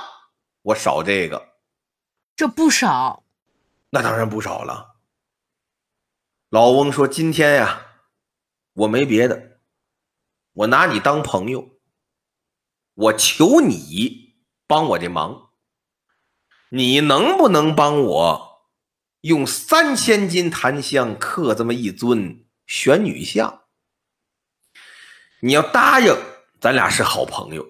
[0.62, 1.54] 我少这个，
[2.36, 3.24] 这不少，
[3.92, 4.96] 那当然不少了。
[6.50, 7.88] 老翁说：“今天呀，
[8.74, 9.60] 我没别的，
[10.54, 11.78] 我拿你当朋友，
[12.94, 14.36] 我求你
[14.68, 15.50] 帮我这忙，
[16.70, 18.52] 你能不能帮我？”
[19.22, 23.65] 用三千斤檀香刻这么一尊玄女像，
[25.46, 26.18] 你要答应，
[26.60, 27.62] 咱俩是好朋友；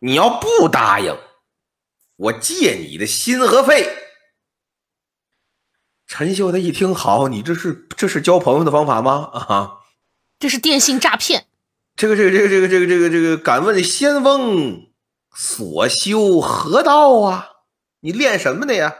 [0.00, 1.16] 你要不答应，
[2.16, 3.88] 我借你的心和肺。
[6.08, 9.30] 陈秀才一听，好，你这是这是交朋友的方法吗？
[9.32, 9.82] 啊，
[10.40, 11.46] 这是电信诈骗。
[11.94, 14.90] 这个这个这个这个这个这个这个，敢问仙翁
[15.32, 17.50] 所修何道啊？
[18.00, 18.92] 你练什么的呀？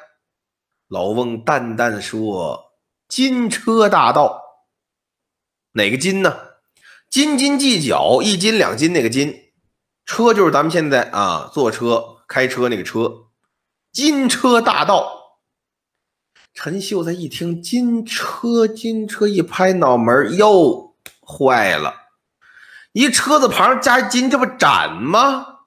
[0.86, 2.72] 老翁淡淡说
[3.10, 4.44] ：“金车大道。”
[5.74, 6.45] 哪个金呢？
[7.16, 9.34] 斤斤计较，一斤两斤那个斤，
[10.04, 13.10] 车就是咱们现在啊坐车开车那个车。
[13.90, 15.38] 金车大道。
[16.52, 20.94] 陈秀才一听金车，金车一拍脑门，哟，
[21.26, 21.94] 坏了！
[22.92, 25.60] 一车子旁加一金，这不斩吗？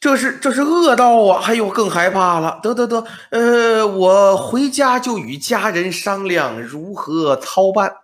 [0.00, 1.44] 这是这是恶道啊！
[1.44, 2.58] 哎呦，更害怕了。
[2.64, 7.94] 得得得，呃，我回家就与家人商量如何操办。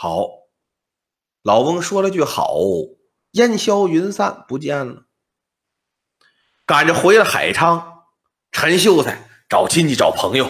[0.00, 0.28] 好，
[1.42, 2.54] 老翁说了句好，
[3.32, 5.06] 烟消云散，不见了。
[6.64, 8.04] 赶着回了海昌，
[8.52, 10.48] 陈秀才找亲戚找朋友。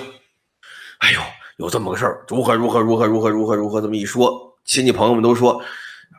[0.99, 1.21] 哎呦，
[1.57, 3.81] 有这么个事儿，如何如何如何如何如何如何？
[3.81, 5.65] 这么一说，亲戚朋友们都说：“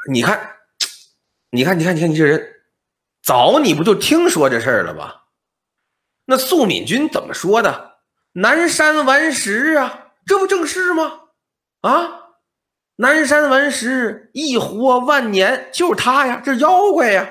[0.10, 0.56] 你看，
[1.52, 2.56] 你看，你看，你看，你这人。”
[3.22, 5.26] 早你不就听说这事儿了吧？
[6.26, 8.00] 那素敏君怎么说的？
[8.32, 11.26] 南山顽石啊，这不正是吗？
[11.82, 12.29] 啊，
[13.02, 17.30] 南山顽石一活万年，就是他呀，这妖怪呀！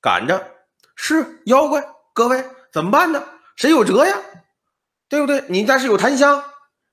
[0.00, 0.54] 赶着
[0.96, 3.24] 是妖怪，各位怎么办呢？
[3.54, 4.16] 谁有辙呀？
[5.08, 5.44] 对不对？
[5.48, 6.42] 你家是有檀香，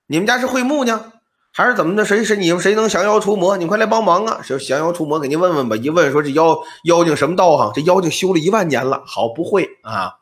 [0.05, 1.13] 你们家是会木匠。
[1.51, 2.05] 还是怎么的？
[2.05, 3.57] 谁谁你们谁能降妖除魔？
[3.57, 4.41] 你快来帮忙啊！
[4.43, 5.19] 谁降妖除魔？
[5.19, 5.75] 给您问问吧。
[5.75, 7.71] 一问说这妖妖精什么道行？
[7.73, 9.01] 这妖精修了一万年了。
[9.07, 10.13] 好，不会啊。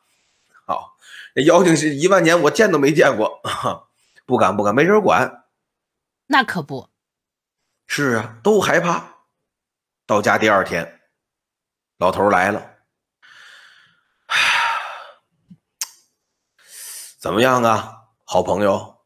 [0.65, 0.95] 好，
[1.35, 3.41] 这妖精是一万年，我见都没见过，
[4.25, 5.43] 不敢不敢，没人管。
[6.27, 6.87] 那可不
[7.95, 9.05] 是啊，都害怕。
[10.07, 10.99] 到家第二天，
[11.99, 12.77] 老头来了。
[17.19, 19.05] 怎么样啊，好朋友？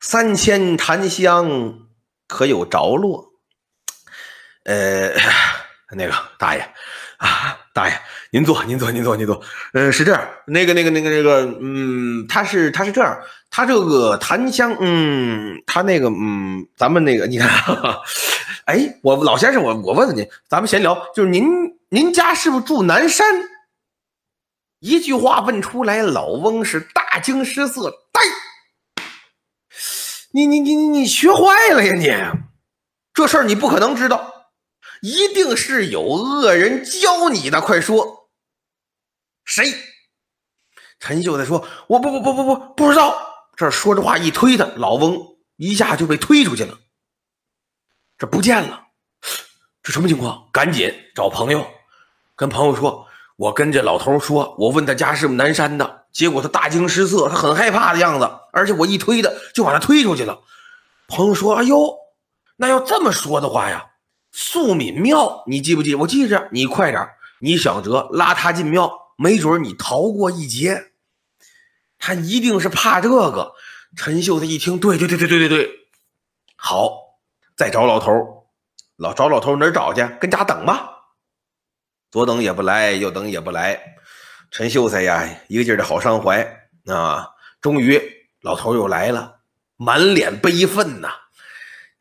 [0.00, 1.48] 三千檀香
[2.26, 3.32] 可有着落？
[4.64, 5.08] 呃，
[5.96, 6.74] 那个大爷
[7.16, 9.42] 啊，大爷，您坐，您坐，您坐，您坐。
[9.72, 18.00] 呃，是这样，那个，那个，那个，那个，嗯，他是，他是这样，他这个檀香，嗯，他那个，嗯，咱们那个，你看，哈哈
[18.66, 21.44] 哎，我老先生，我我问问您，咱们闲聊，就是您，
[21.88, 23.26] 您家是不是住南山？
[24.78, 28.20] 一句话问出来，老翁是大惊失色，呆。
[30.30, 31.94] 你你你你你学坏了呀！
[31.94, 32.40] 你
[33.12, 34.33] 这事儿你不可能知道，
[35.04, 37.60] 一定是有恶人教你的。
[37.60, 38.30] 快说，
[39.44, 39.70] 谁？
[40.98, 43.14] 陈秀才说：“我不不不不不不知道。”
[43.54, 46.78] 这说着话一推他，老翁一下就被推出去了，
[48.16, 48.80] 这不见了。
[49.82, 50.48] 这什么情况？
[50.50, 51.66] 赶紧找朋友，
[52.34, 60.40] 跟朋友说：“我跟这老头说，我问他家是不是南山的。”结果他大惊失色，他很害怕的样子，而且我一推他，就把他推出去了。
[61.08, 61.94] 朋友说：“哎呦，
[62.56, 63.84] 那要这么说的话呀，
[64.36, 65.94] 素敏庙你记不记？
[65.94, 70.90] 我记着，你快点，你想着拉他进庙，没准你逃过一劫。
[72.00, 73.54] 他一定是怕这个。”
[73.96, 75.70] 陈秀才一听，对对对对对对对，
[76.56, 76.90] 好，
[77.56, 78.48] 再找老头
[78.96, 80.04] 老找老头哪找去？
[80.20, 80.90] 跟家等吧，
[82.10, 83.80] 左等也不来，右等也不来。
[84.50, 86.42] 陈秀才呀，一个劲儿的好伤怀
[86.86, 87.28] 啊！
[87.60, 88.02] 终于，
[88.40, 89.36] 老头又来了，
[89.76, 91.08] 满脸悲愤呐。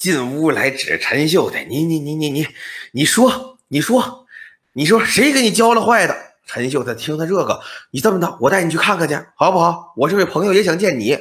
[0.04, 2.46] 进屋来指陈秀才：“你你你你你，
[2.92, 4.26] 你说你说
[4.74, 6.14] 你说谁给你教了坏的？”
[6.46, 9.94] 陈秀才听他这个，你这么的，我带你去看看去，好不好？
[9.96, 11.18] 我这位朋友也想见你。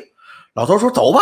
[0.54, 1.20] 老头说：“走吧，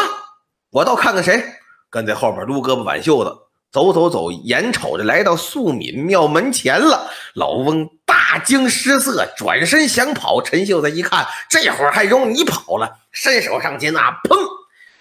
[0.70, 1.44] 我倒看看谁。”
[1.90, 3.37] 跟在后边撸胳膊挽袖子。
[3.70, 10.40] 走走走，眼瞅着来到素敏庙门前了，老翁大惊失色，转身想跑。
[10.40, 14.35] 陈秀才一看，这会儿还容你跑了，伸手上前啊，砰，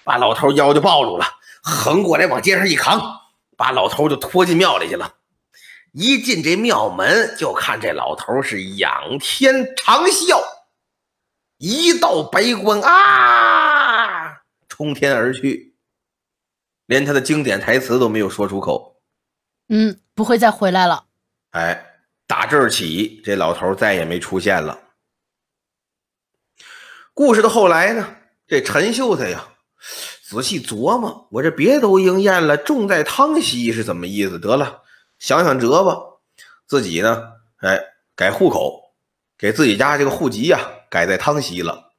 [0.04, 1.26] 把老头腰就抱住了，
[1.62, 3.02] 横过来往肩上一扛，
[3.58, 5.16] 把老头就拖进庙里去了。
[5.92, 10.42] 一进这庙门，就看这老头是仰天长啸，
[11.58, 15.76] 一道白光啊，冲天而去。
[16.86, 19.02] 连他的经典台词都没有说出口，
[19.68, 21.06] 嗯，不会再回来了。
[21.52, 21.86] 哎，
[22.26, 24.80] 打这儿起，这老头再也没出现了。
[27.14, 28.16] 故事的后来呢？
[28.48, 29.50] 这陈秀才呀，
[30.30, 34.38] 仔细琢磨，我这别都应验了，重在汤溪是怎么意思？
[34.38, 34.84] 得了，
[35.18, 35.98] 想想辙吧。
[36.68, 37.80] 自己呢，哎，
[38.16, 38.94] 改户口，
[39.40, 41.94] 给自己家这个户籍呀改在汤溪了，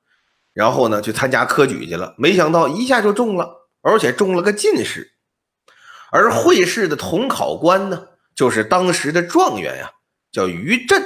[0.52, 2.14] 然后呢，去参加科举去了。
[2.18, 3.66] 没想到一下就中了。
[3.82, 5.10] 而且中了个进士，
[6.12, 8.06] 而会试的统考官呢，
[8.36, 9.90] 就是当时的状元呀，
[10.30, 11.02] 叫于震。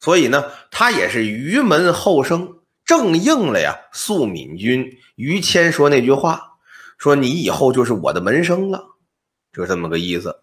[0.00, 2.57] 所以呢，他也是于门后生，
[2.88, 6.54] 正应了呀素敏君于谦说那句话，
[6.96, 8.96] 说你以后就是我的门生了，
[9.52, 10.40] 就这么个意思。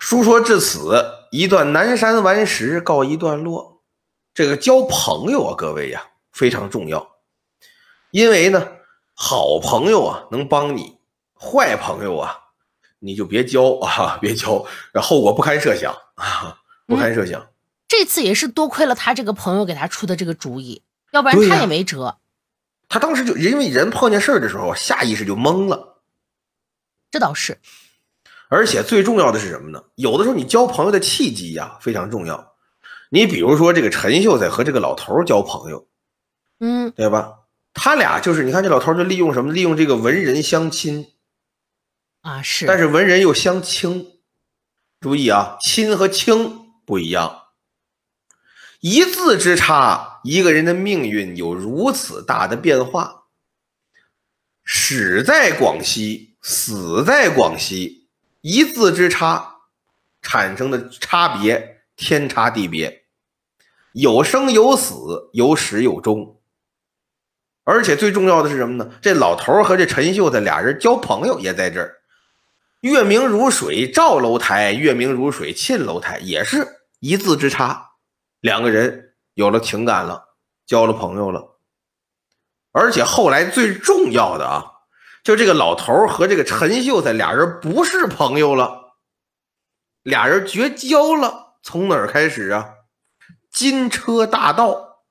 [0.00, 3.80] 书说至此，一段南山顽石告一段落。
[4.34, 7.12] 这个交朋友啊，各位呀，非常重要，
[8.10, 8.72] 因为呢，
[9.14, 10.98] 好朋友啊能帮你，
[11.38, 12.36] 坏朋友啊
[12.98, 14.66] 你就别交啊，别交，
[15.00, 17.46] 后果不堪设想啊，不堪设想。
[17.86, 20.82] 这次也是多亏了他这个朋友给他出的这个主意，
[21.14, 22.18] 要不然他也没辙。
[22.88, 26.02] 他当时就因为人碰见事儿的时候，下意识就懵了。
[27.10, 27.58] 这倒是。
[28.48, 29.84] 而且最重要的是什么呢？
[29.94, 32.54] 有的时候你交朋友的契机呀非常重要。
[33.10, 35.86] 你比如说这个陈秀才和这个老头交朋友，
[36.58, 37.34] 嗯，对吧？
[37.72, 39.52] 他俩就是你看这老头就利用什么？
[39.52, 41.12] 利用这个文人相亲
[42.22, 42.66] 啊，是。
[42.66, 44.06] 但是文人又相轻，
[45.00, 47.43] 注意啊，亲和轻不一样。
[48.84, 53.22] 一字之差，一个人的命运有如此大的变化。
[54.62, 58.08] 始在广西，死在广西，
[58.42, 59.60] 一字之差
[60.20, 63.04] 产生的差别天差地别，
[63.92, 66.38] 有生有死，有始有终。
[67.64, 68.90] 而且最重要的是什么呢？
[69.00, 72.02] 这老头和这陈秀才俩人交朋友也在这儿。
[72.82, 77.92] 月明如水照楼台，月明如水沁楼台，也是一字之差。
[78.44, 80.36] 两个人有了情感了，
[80.66, 81.56] 交了朋友了，
[82.72, 84.70] 而且后来最重要的啊，
[85.22, 88.98] 就这个老头和这个陈秀才俩人不是朋友了，
[90.02, 91.56] 俩人绝交了。
[91.62, 92.74] 从哪儿开始啊？
[93.50, 95.06] 金车大盗。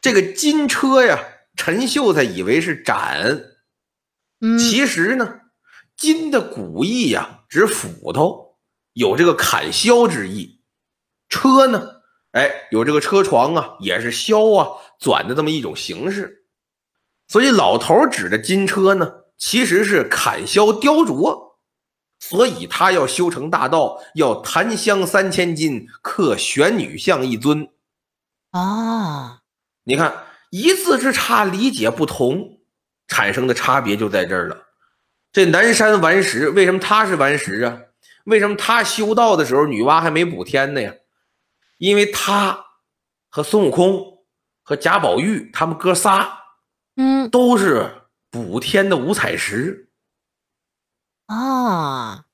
[0.00, 1.22] 这个金车呀，
[1.54, 3.42] 陈秀才以为是斩，
[4.58, 5.40] 其实呢，
[5.98, 8.56] 金的古意呀，指斧头，
[8.94, 10.57] 有这个砍削之意。
[11.28, 11.96] 车呢？
[12.32, 14.68] 哎，有这个车床啊，也是削啊、
[15.00, 16.44] 转的这么一种形式。
[17.26, 21.48] 所以老头指的金车呢，其实是砍削雕琢。
[22.20, 27.68] 所以他要修成大道，要檀香三千斤，刻玄女像一尊。
[28.50, 29.40] 啊，
[29.84, 32.58] 你看一字之差，理解不同，
[33.06, 34.64] 产生的差别就在这儿了。
[35.32, 37.78] 这南山顽石，为什么他是顽石啊？
[38.24, 40.92] 为什么他修道的时候，女娲还没补天呢呀？
[41.78, 42.66] 因为他
[43.28, 44.18] 和孙悟空
[44.62, 46.28] 和贾宝玉他们哥仨，
[46.96, 49.88] 嗯，都是补天的五彩石
[51.26, 52.24] 啊。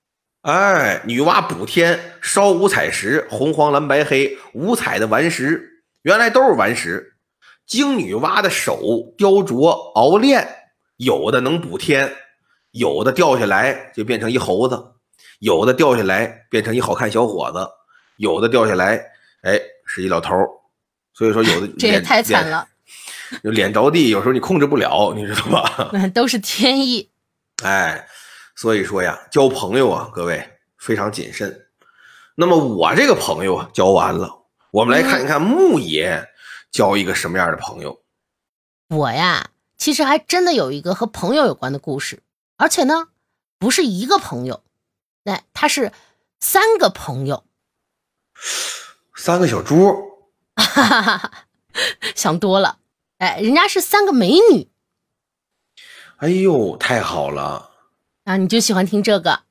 [0.43, 7.17] 哎，女娲补天烧五彩石，红黄蓝白黑五彩的顽石，原来都是顽石。
[7.67, 10.47] 经女娲的手雕琢熬炼，
[10.97, 12.15] 有的能补天，
[12.73, 14.97] 有的掉下来就变成一猴子，
[15.39, 17.67] 有的掉下来变成一好看小伙子，
[18.19, 19.13] 有的掉下来。
[19.95, 20.37] 哎，是一老头
[21.13, 22.67] 所以说有的这也太惨了，
[23.45, 25.91] 就脸着地，有时候你控制不了，你知道吧？
[25.95, 27.09] 那都是天意。
[27.63, 28.09] 哎，
[28.57, 31.67] 所以说呀，交朋友啊，各位非常谨慎。
[32.35, 34.43] 那么我这个朋友啊，交完了，
[34.73, 36.27] 我们来看一看牧野
[36.73, 38.03] 交一个什么样的朋友。
[38.89, 42.25] 我呀，其实还真的有一个和朋友有关的故事，
[42.57, 43.11] 而且呢，
[43.61, 44.65] 不是一个朋友，
[45.23, 45.93] 哎，他是
[46.41, 47.45] 三个朋友。
[49.25, 50.21] 三个小猪，
[52.15, 52.79] 想多了。
[53.17, 54.69] 哎，人家是三个美女。
[56.17, 57.71] 哎呦，太好了！
[58.25, 59.45] 啊，你就喜欢听这个？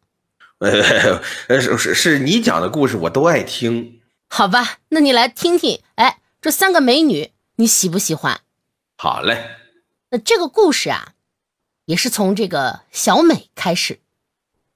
[0.60, 1.24] 呃，
[1.60, 4.00] 是是是你讲的故事，我都爱听。
[4.30, 5.82] 好吧，那你来听听。
[5.96, 8.42] 哎，这三个美女，你喜不喜欢？
[8.96, 9.56] 好嘞。
[10.12, 11.16] 那这个故事啊，
[11.86, 14.00] 也是从这个小美开始。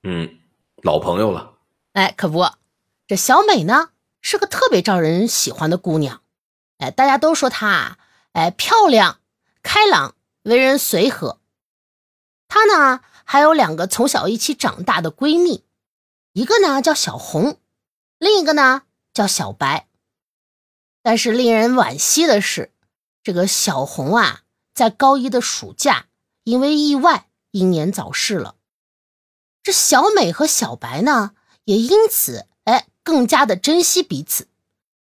[0.02, 0.39] 嗯，
[0.82, 1.54] 老朋友了。
[1.93, 2.50] 哎，可不，
[3.06, 3.89] 这小美呢？
[4.30, 6.22] 是个特别招人喜欢的姑娘，
[6.80, 7.98] 哎，大家都说她啊，
[8.34, 9.22] 哎，漂亮、
[9.64, 11.40] 开朗、为人随和。
[12.50, 15.64] 她呢，还有两个从小一起长大的闺蜜，
[16.34, 17.58] 一个呢叫小红，
[18.18, 18.82] 另一个呢
[19.14, 19.88] 叫小白。
[21.02, 22.74] 但是令人惋惜的是，
[23.24, 24.42] 这个小红啊，
[24.74, 26.08] 在高一的暑假
[26.44, 28.56] 因为意外英年早逝了。
[29.64, 31.32] 这小美和小白呢，
[31.64, 32.88] 也因此哎。
[33.08, 34.49] 更加的珍惜彼此，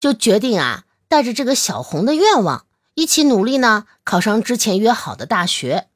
[0.00, 5.90] 就决定啊，带着这个小红的愿望，一起努力呢，考上之前约好的大学。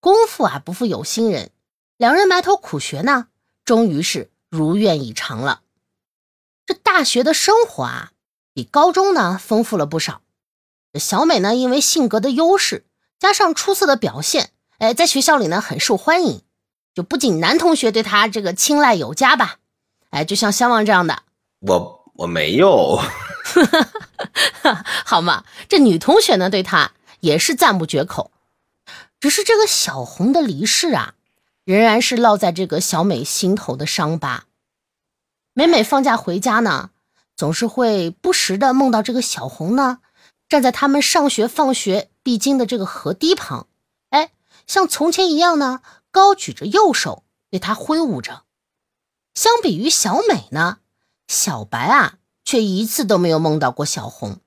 [0.00, 1.50] 功夫啊，不负有心人，
[1.98, 3.26] 两人埋头苦学呢，
[3.66, 5.60] 终于是如愿以偿了。
[6.64, 8.12] 这大学的生活啊，
[8.54, 10.22] 比高中呢丰富了不少。
[10.98, 12.86] 小美呢，因为性格的优势，
[13.18, 16.40] 加上出色的表现，哎，在学校里呢很受欢迎，
[16.94, 19.57] 就不仅男同学对她这个青睐有加吧。
[20.10, 21.22] 哎，就像相望这样的，
[21.60, 23.00] 我我没有。
[25.04, 28.30] 好嘛，这女同学呢，对他也是赞不绝口。
[29.20, 31.14] 只是这个小红的离世啊，
[31.64, 34.44] 仍然是烙在这个小美心头的伤疤。
[35.54, 36.90] 每每放假回家呢，
[37.36, 39.98] 总是会不时的梦到这个小红呢，
[40.48, 43.66] 站在他们上学放学必经的这个河堤旁，
[44.10, 44.30] 哎，
[44.66, 45.80] 像从前一样呢，
[46.10, 48.44] 高举着右手对他挥舞着。
[49.38, 50.78] 相比于小美呢，
[51.28, 54.40] 小白啊，却一次都没有梦到过小红。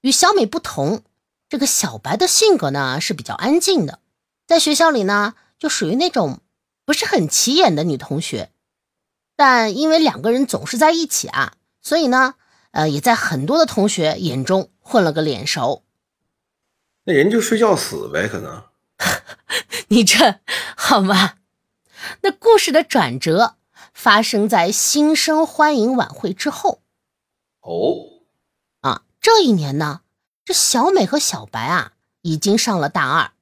[0.00, 1.04] 与小美不同。
[1.48, 4.00] 这个小白的性格呢是比较安静的，
[4.44, 6.40] 在学校里呢就属于那种
[6.84, 8.50] 不是很起眼的女同学，
[9.36, 12.34] 但因为两个人总是在一起啊，所以呢，
[12.72, 15.84] 呃，也在很多的同学眼中混了个脸熟。
[17.04, 18.64] 那人就睡觉死呗，可能。
[19.86, 20.40] 你这
[20.76, 21.34] 好吗？
[22.22, 23.54] 那故事的转折
[23.96, 26.82] 发生在新生欢迎晚会之后。
[27.60, 28.20] 哦，
[28.82, 30.02] 啊，这一年呢。
[30.44, 33.32] 这小美和小白啊，已经上了大二。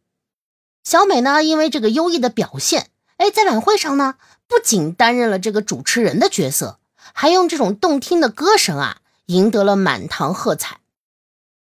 [0.85, 4.15] 小美呢，因为这个优异的表现，哎，在晚会上呢，
[4.47, 6.79] 不仅担任了这个主持人的角色，
[7.13, 10.81] 还用这种动听的歌声啊，赢得了满堂喝彩。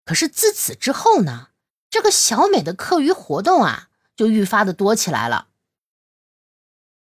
[0.05, 1.47] 可是自此之后呢，
[1.89, 5.47] 这个小美的课余活动啊，就愈发的多起来了。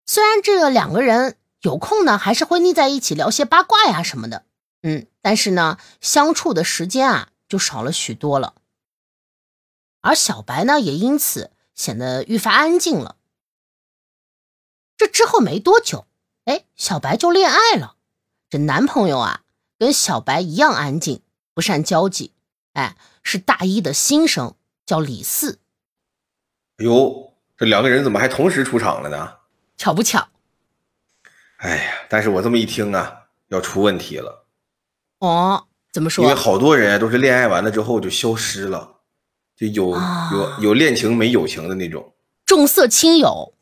[0.06, 4.46] 虽然这两个人有空呢，还是会腻在一起聊些八卦呀什么的，
[4.84, 7.30] 嗯，但是呢，相处的时间啊。
[7.50, 8.54] 就少了许多了，
[10.02, 13.16] 而小白呢，也因此显得愈发安静了。
[14.96, 16.06] 这之后没多久，
[16.46, 17.96] 哎，小白就恋爱了。
[18.52, 19.42] 这男朋友啊，
[19.80, 21.24] 跟小白一样安静，
[21.56, 22.34] 不善交际，
[22.74, 24.54] 哎，是大一的新生，
[24.86, 25.58] 叫李四。
[26.78, 29.38] 哎呦，这两个人怎么还同时出场了呢？
[29.76, 30.30] 巧不巧？
[31.60, 33.14] 哎呀，但是我这么一听啊，
[33.48, 34.46] 要出问题了。
[35.20, 35.66] 哦。
[35.92, 36.24] 怎么说？
[36.24, 38.98] 因为好多人都是恋爱完了之后就消失了，
[39.58, 39.90] 就有
[40.32, 42.14] 有有恋情没友情的那种，
[42.46, 43.56] 重色轻友。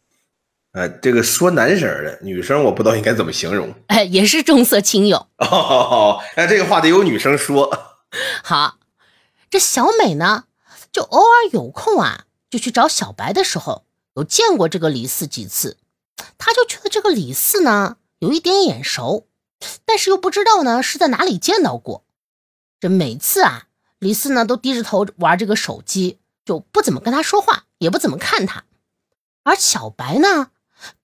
[0.74, 3.74] 呃，这个说男生的，女生我不知道应该怎么形容。
[3.88, 5.26] 哎，也是重色轻友。
[5.40, 7.96] 哦，那这个话得有女生说。
[8.44, 8.78] 好，
[9.50, 10.44] 这小美呢，
[10.92, 13.86] 就偶尔有空啊，就去找小白的时候，
[14.16, 15.78] 有见过这个李四几次，
[16.38, 19.28] 她就觉得这个李四呢，有一点眼熟，
[19.86, 22.04] 但是又不知道呢是在哪里见到过。
[22.80, 23.68] 这每次啊，
[24.00, 28.66] 李四呢都低着头玩这个手机，就不怎么跟他说话，也不怎么看他。
[29.44, 30.52] 而小白呢，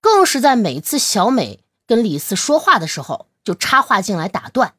[0.02, 4.76] 更是在每次小美跟李四说话的时候，就插话进来打断。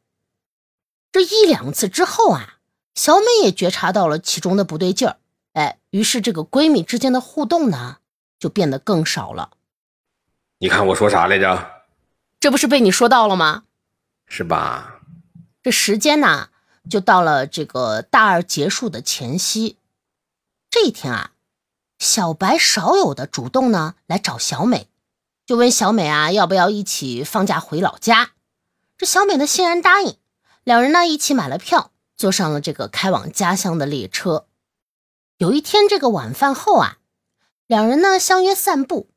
[1.11, 2.59] 这一两次之后啊，
[2.95, 5.17] 小美也觉察到了其中的不对劲儿，
[5.53, 7.99] 哎，于是这个闺蜜之间的互动呢，
[8.39, 9.51] 就变得更少了。
[10.65, 11.83] 你看我说啥来着？
[12.41, 13.65] 这不是被你说到了吗？
[14.27, 15.03] 是吧？
[15.63, 16.49] 这时间呢？
[16.89, 19.77] 就到了这个大二结束的前夕，
[20.71, 21.33] 这一天啊，
[21.99, 24.89] 小白少有的主动呢来找小美，
[25.45, 28.31] 就问小美啊要不要一起放假回老家。
[28.97, 30.17] 这小美呢欣然答应，
[30.63, 34.47] 两人呢一起买了票，坐上了这个开往家乡的列车。
[35.37, 36.97] 有一天这个晚饭后啊，
[37.67, 39.11] 两人呢相约散步。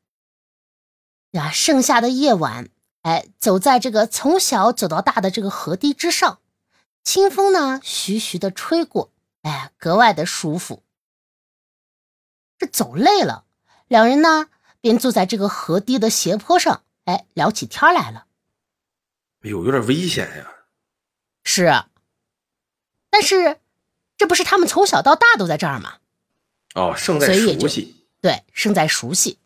[1.32, 2.70] 呀，盛夏的夜晚，
[3.02, 6.38] 哎，走在这个从小走到大的这个河堤之上。
[7.04, 9.10] 清风呢，徐徐的吹过，
[9.42, 10.82] 哎，格外的舒服。
[12.58, 13.44] 这走累了，
[13.86, 14.48] 两人呢
[14.80, 18.26] 便坐在这个河堤的斜坡上，哎，聊起天来了。
[19.42, 20.50] 哎呦，有点危险呀！
[21.44, 21.84] 是，
[23.08, 23.58] 但是
[24.16, 25.98] 这不是他们从小到大都在这儿吗？
[26.74, 28.06] 哦，胜在熟悉。
[28.20, 29.38] 对，胜在熟悉。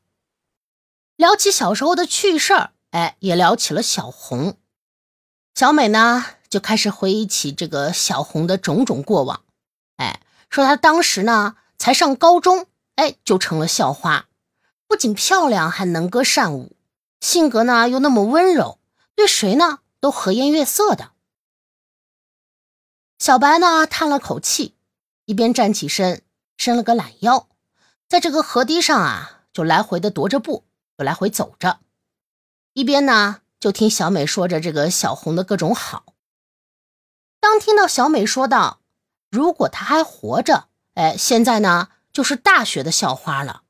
[1.16, 4.56] 聊起小时候的趣事儿，哎，也聊起了小红。
[5.54, 6.24] 小美呢？
[6.48, 9.42] 就开始回忆起这个小红的种种过往，
[9.96, 14.26] 哎，说她当时呢才上高中，哎，就成了校花，
[14.86, 16.76] 不仅漂亮，还能歌善舞，
[17.20, 18.78] 性格呢又那么温柔，
[19.14, 21.12] 对谁呢都和颜悦色的。
[23.18, 24.74] 小白呢叹了口气，
[25.24, 26.20] 一边站起身，
[26.58, 27.48] 伸了个懒腰，
[28.08, 30.64] 在这个河堤上啊，就来回的踱着步，
[30.96, 31.80] 就来回走着，
[32.74, 36.14] 一边呢就听小美说着这个小红的各种好。
[37.40, 38.80] 当听到小美说道
[39.30, 43.62] ：“如果她还活着，哎，现在呢就是大学的校花了。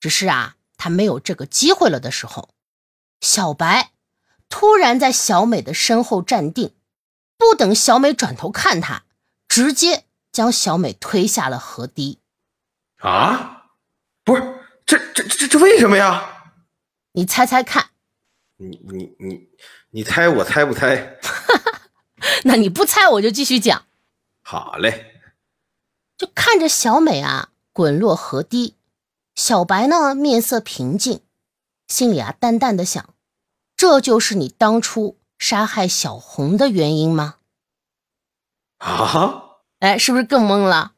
[0.00, 2.54] 只是啊，她没有这个机会了的时候，
[3.20, 3.92] 小白
[4.48, 6.74] 突然在小美的身后站定，
[7.36, 9.04] 不等小美转头看他，
[9.46, 12.18] 直接将小美推下了河堤。
[12.98, 13.66] 啊，
[14.24, 16.39] 不是，这这这这为什么呀？
[17.12, 17.90] 你猜猜看。
[18.56, 19.48] 你你你
[19.90, 21.18] 你猜，我猜不猜？
[22.44, 23.86] 那你不猜我就继续讲。
[24.42, 25.22] 好嘞，
[26.18, 28.74] 就看着小美啊滚落河堤，
[29.34, 31.22] 小白呢面色平静，
[31.88, 33.14] 心里啊淡淡的想：
[33.76, 37.36] 这就是你当初杀害小红的原因吗？
[38.78, 40.92] 啊，哎，是不是更懵了？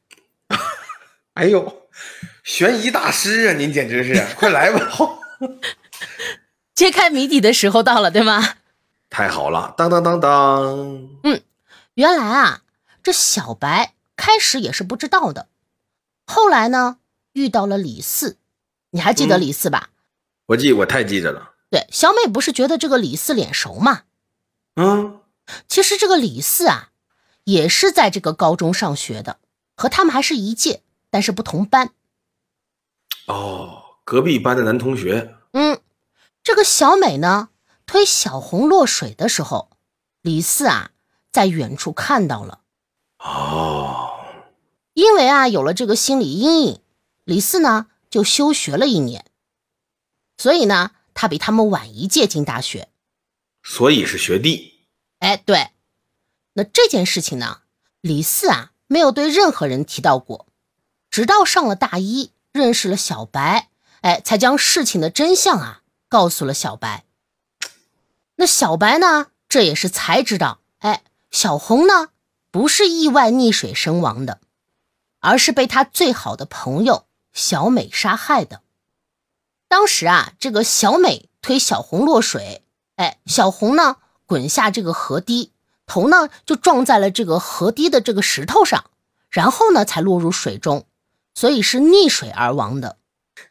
[1.34, 1.88] 哎呦，
[2.42, 4.90] 悬疑大师啊，您简直是，快来吧！
[6.74, 8.56] 揭开谜底的时候到了，对吗？
[9.10, 11.10] 太好了，当当当当。
[11.22, 11.42] 嗯，
[11.94, 12.62] 原来啊，
[13.02, 15.48] 这小白开始也是不知道的，
[16.26, 16.98] 后来呢
[17.34, 18.38] 遇到了李四，
[18.90, 19.90] 你还记得李四吧？
[20.46, 21.52] 我记，我太记着了。
[21.70, 24.02] 对，小美不是觉得这个李四脸熟吗？
[24.76, 25.20] 嗯，
[25.68, 26.90] 其实这个李四啊，
[27.44, 29.38] 也是在这个高中上学的，
[29.76, 31.90] 和他们还是一届，但是不同班。
[33.26, 35.34] 哦，隔壁班的男同学。
[35.52, 35.78] 嗯，
[36.42, 37.50] 这个小美呢？
[37.84, 39.70] 推小红落水的时候，
[40.22, 40.92] 李四啊
[41.30, 42.60] 在远处看到了。
[43.18, 44.20] 哦，
[44.94, 46.80] 因为啊有了这个心理阴影，
[47.24, 49.26] 李四呢就休学了一年。
[50.38, 52.88] 所以呢，他比他们晚一届进大学。
[53.62, 54.86] 所以是学弟。
[55.18, 55.70] 哎，对。
[56.54, 57.62] 那这件事情呢，
[58.00, 60.46] 李四啊没有对任何人提到过，
[61.10, 63.70] 直到上了大一，认识了小白，
[64.00, 65.81] 哎，才将事情的真相啊
[66.12, 67.06] 告诉了小白。
[68.36, 69.28] 那小白呢？
[69.48, 72.10] 这也是才知道，哎，小红呢
[72.50, 74.38] 不是意外溺水身亡的，
[75.20, 78.60] 而是被他最好的朋友小美杀害的。
[79.68, 82.62] 当时啊，这个小美推小红落水，
[82.96, 83.96] 哎，小红呢
[84.26, 85.52] 滚下这个河堤，
[85.86, 88.90] 头呢就撞在了这个河堤的这个石头上，
[89.30, 90.84] 然后呢才落入水中，
[91.34, 92.98] 所以是溺水而亡的。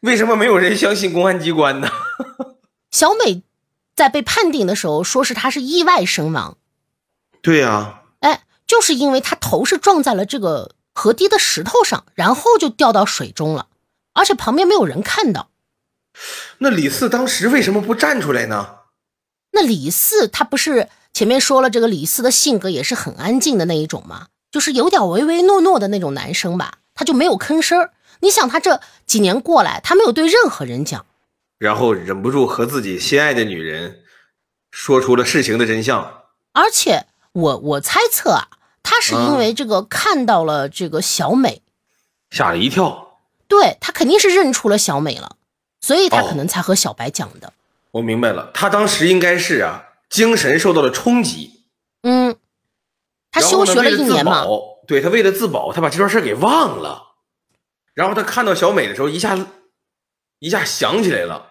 [0.00, 1.88] 为什么没有人相信公安机关呢？
[2.90, 3.42] 小美。
[3.94, 6.56] 在被判定的时候，说是她是意外身亡。
[7.42, 13.66] 对呀，哎，就是因为她头是撞在了这个河堤的石头上，然后就掉到水中了，
[14.14, 15.50] 而且旁边没有人看到。
[16.58, 18.76] 那李四当时为什么不站出来呢？
[19.50, 24.28] 那李四他不是前面说了，这个李四的性格也是很安静的那一种吗？
[24.50, 27.90] 就是有点唯唯诺诺的那种男生吧，他就没有吭声
[28.22, 31.04] 你想，他这几年过来，他没有对任何人讲。
[31.58, 34.00] 然后忍不住和自己心爱的女人
[34.70, 38.48] 说出了事情的真相，而且我我猜测啊，
[38.82, 41.62] 他是因为这个看到了这个小美，
[42.30, 43.18] 吓了一跳，
[43.48, 45.36] 对他肯定是认出了小美了，
[45.80, 47.52] 所以他可能才和小白讲的。
[47.90, 51.64] 我明白了，他当时应该是啊，精神受到了冲击，
[52.02, 52.36] 嗯，
[53.32, 54.44] 他休学了一年嘛，
[54.86, 57.11] 对他为了自保，他把这段事给忘了，
[57.94, 59.38] 然后他看到小美的时候，一下
[60.38, 61.50] 一下想起来了。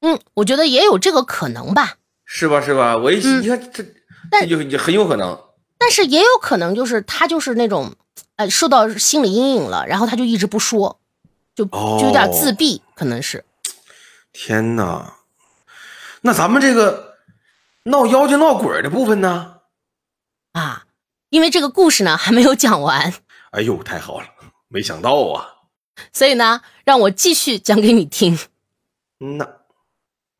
[0.00, 2.60] 嗯，我觉得也有这个可能吧，是吧？
[2.60, 2.96] 是吧？
[2.96, 3.84] 我一你看这，
[4.30, 5.44] 这就很有可能。
[5.78, 7.94] 但是也有可能就是他就是那种，
[8.36, 11.00] 呃，受到心理阴影了，然后他就一直不说，
[11.54, 13.44] 就就有点自闭，可能是。
[14.32, 15.14] 天哪，
[16.20, 17.16] 那咱们这个
[17.84, 19.56] 闹妖精闹鬼的部分呢？
[20.52, 20.84] 啊，
[21.30, 23.14] 因为这个故事呢还没有讲完。
[23.50, 24.26] 哎呦，太好了，
[24.68, 25.56] 没想到啊。
[26.12, 28.38] 所以呢，让我继续讲给你听。
[29.20, 29.48] 嗯呐。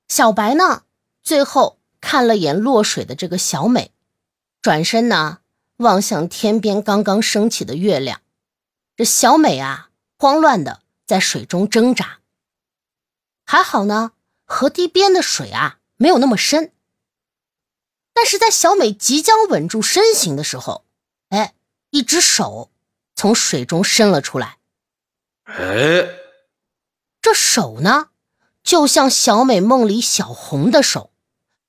[0.06, 0.84] 小白呢，
[1.22, 3.92] 最后看了眼落水的这个小美，
[4.62, 5.40] 转身呢
[5.78, 8.22] 望向天边刚刚升起的月亮。
[8.96, 12.20] 这小美啊，慌乱的在水中挣扎。
[13.44, 14.12] 还好呢，
[14.44, 16.72] 河堤边的水啊没有那么深。
[18.12, 20.84] 但是在小美即将稳住身形的时候，
[21.28, 21.54] 哎，
[21.90, 22.70] 一只手
[23.18, 24.58] 从水中伸了出来。
[25.42, 25.56] 哎，
[27.20, 28.10] 这手呢？
[28.62, 31.10] 就像小美梦里小红的手，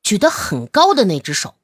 [0.03, 1.55] 举得很高的那只手。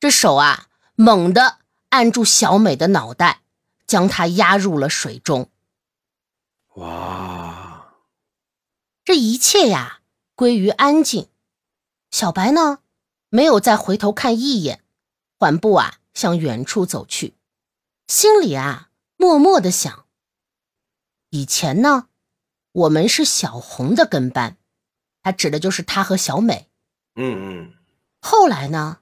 [0.00, 1.58] 这手啊，猛地
[1.90, 3.42] 按住小美的脑袋，
[3.86, 5.50] 将她压入了水中。
[6.76, 7.92] 哇！
[9.04, 10.00] 这一切呀，
[10.34, 11.28] 归于安静。
[12.10, 12.78] 小白呢，
[13.28, 14.82] 没有再回头看一眼，
[15.38, 17.34] 缓步啊向远处走去，
[18.12, 20.04] 心里啊默默的想：
[21.30, 22.08] 以前呢。
[22.72, 24.58] 我们是小红的跟班，
[25.22, 26.70] 他指的就是他和小美。
[27.14, 27.74] 嗯嗯。
[28.20, 28.98] 后来呢，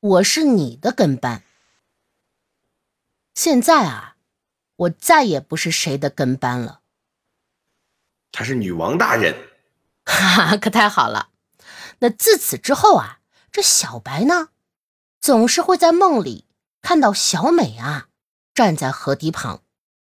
[0.00, 1.42] 我是你的跟班。
[3.34, 4.16] 现在啊，
[4.76, 6.82] 我再也不是谁的跟班了。
[8.32, 9.34] 她是女王大人，
[10.04, 11.30] 哈哈，可太好了。
[12.00, 14.50] 那自此之后啊，这小白呢，
[15.20, 16.46] 总是会在梦里
[16.82, 18.08] 看到小美啊，
[18.54, 19.62] 站在河堤旁，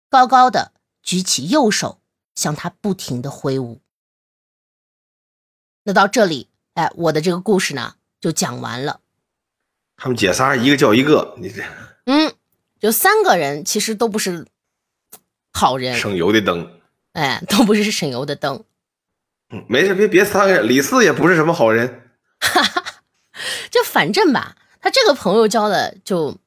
[0.10, 2.00] 高高的举起右手。
[2.36, 3.82] 向他不停的挥舞。
[5.84, 9.02] 那到这里，哎，我的这个故事呢就讲完了。
[9.98, 11.62] 他们姐仨一个叫一个，你这
[12.06, 12.34] 嗯，
[12.80, 14.48] 就三个人其实都不是
[15.52, 16.80] 好人，省油的灯。
[17.12, 18.64] 哎，都不是省油的灯。
[19.50, 22.10] 嗯，没事，别别三个人，李四也不是什么好人。
[22.40, 23.02] 哈哈
[23.70, 26.38] 就反正吧，他这个朋友交的就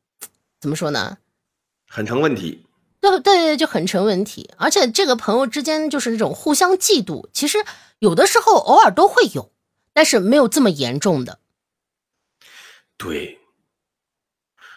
[0.59, 1.19] 怎么说呢？
[1.95, 2.65] 很成问题。
[3.03, 4.51] 对对对，就很成问题。
[4.57, 7.59] 而且这个朋友之间就是那种互相嫉妒，其实
[7.99, 9.53] 有的时候偶尔都会有，
[9.93, 11.39] 但是没有这么严重的。
[12.97, 13.39] 对。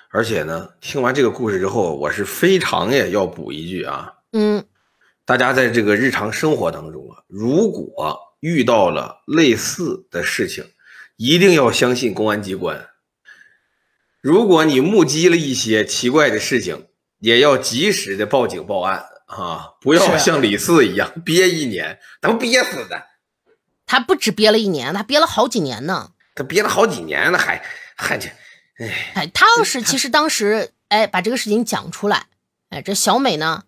[0.09, 4.13] 而且呢，听完这个故事之后，我是非常也要补一句啊。
[4.33, 4.65] 嗯。
[5.23, 10.65] 大家在这个日常生活当中啊，如果遇到了类似的事情，
[11.15, 12.89] 一定要相信公安机关。
[14.19, 16.87] 如果你目击了一些奇怪的事情，
[17.19, 19.73] 也要及时的报警报案啊！
[19.81, 23.07] 不要像李四一样憋一年，能憋死的。
[23.85, 26.11] 他不止憋了一年，他憋了好几年呢。
[26.35, 27.63] 他憋了好几年了，还
[27.95, 28.27] 还这，
[28.77, 32.27] 哎哎，他要是其实当时哎把这个事情讲出来，
[32.69, 33.63] 哎，这小美呢？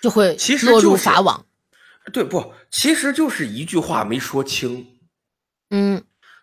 [0.00, 1.46] 就会落入法网，
[2.12, 2.52] 对不？
[2.70, 4.98] 其实就是一句话没说清。
[5.70, 6.02] 嗯，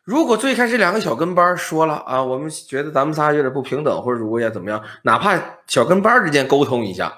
[0.10, 7.14] 如果最开始两个小跟班说了啊，我们觉得咱们仨有点不平等，或者如果也怎么样，哪怕小跟班之间沟通一下，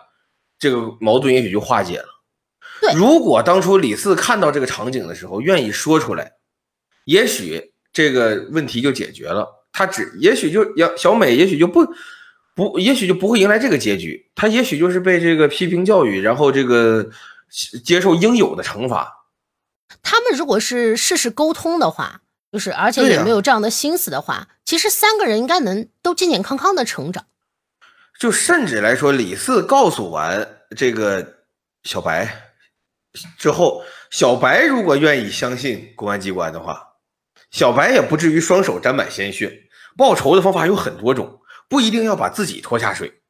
[0.60, 2.06] 这个矛盾也许就化解了。
[2.82, 6.34] 对，如果当初李四看到这个场景的时候愿意说出来，
[7.06, 9.48] 也许这个问题就解决了。
[9.72, 11.88] 他只也许就要小美，也许就不。
[12.54, 14.30] 不，也许就不会迎来这个结局。
[14.36, 17.10] 他也许就是被这个批评教育，然后这个
[17.86, 19.26] 接受应有的惩罚。
[20.04, 22.21] 他们如果是事事沟通的话，
[22.52, 27.26] 就是而且也没有这样的心思的话，其实三个人应该能都健健康康的成长。
[28.20, 31.38] 就甚至来说，李四告诉完这个
[31.84, 32.54] 小白
[33.38, 36.82] 之后，小白如果愿意相信公安机关的话，
[37.50, 39.70] 小白也不至于双手沾满鲜血。
[39.98, 41.40] 报仇的方法有很多种。
[41.70, 43.22] 不一定要把自己拖下水，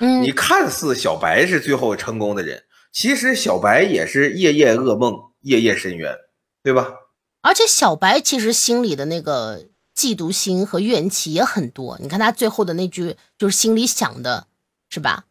[0.00, 5.12] 嗯，你看似小白是最后成功的人，其实小白也是夜夜噩梦，
[5.42, 6.16] 夜夜深渊，
[6.62, 6.94] 对吧？
[7.42, 9.66] 而且小白其实心里的那个
[9.96, 11.98] 嫉妒心和怨气也很多。
[12.00, 14.46] 你看他最后的那句，就是心里想的，
[14.88, 15.24] 是吧？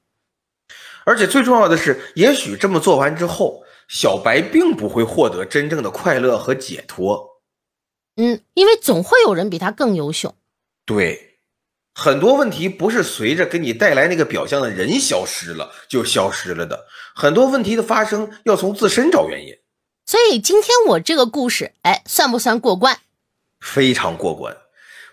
[1.06, 7.42] 而且最重要的是，也许这么做完之后，小白并不会获得真正的快乐和解脱。
[8.18, 10.36] 嗯，因为总会有人比他更优秀。
[10.86, 11.28] 对。
[11.96, 19.54] 很多问题不是随着给你带来那个表象的人消失了就消失了的，很多问题的发生要从自身找原因。
[20.10, 22.98] 所以今天我这个故事，哎，算不算过关？
[23.60, 24.58] 非常过关，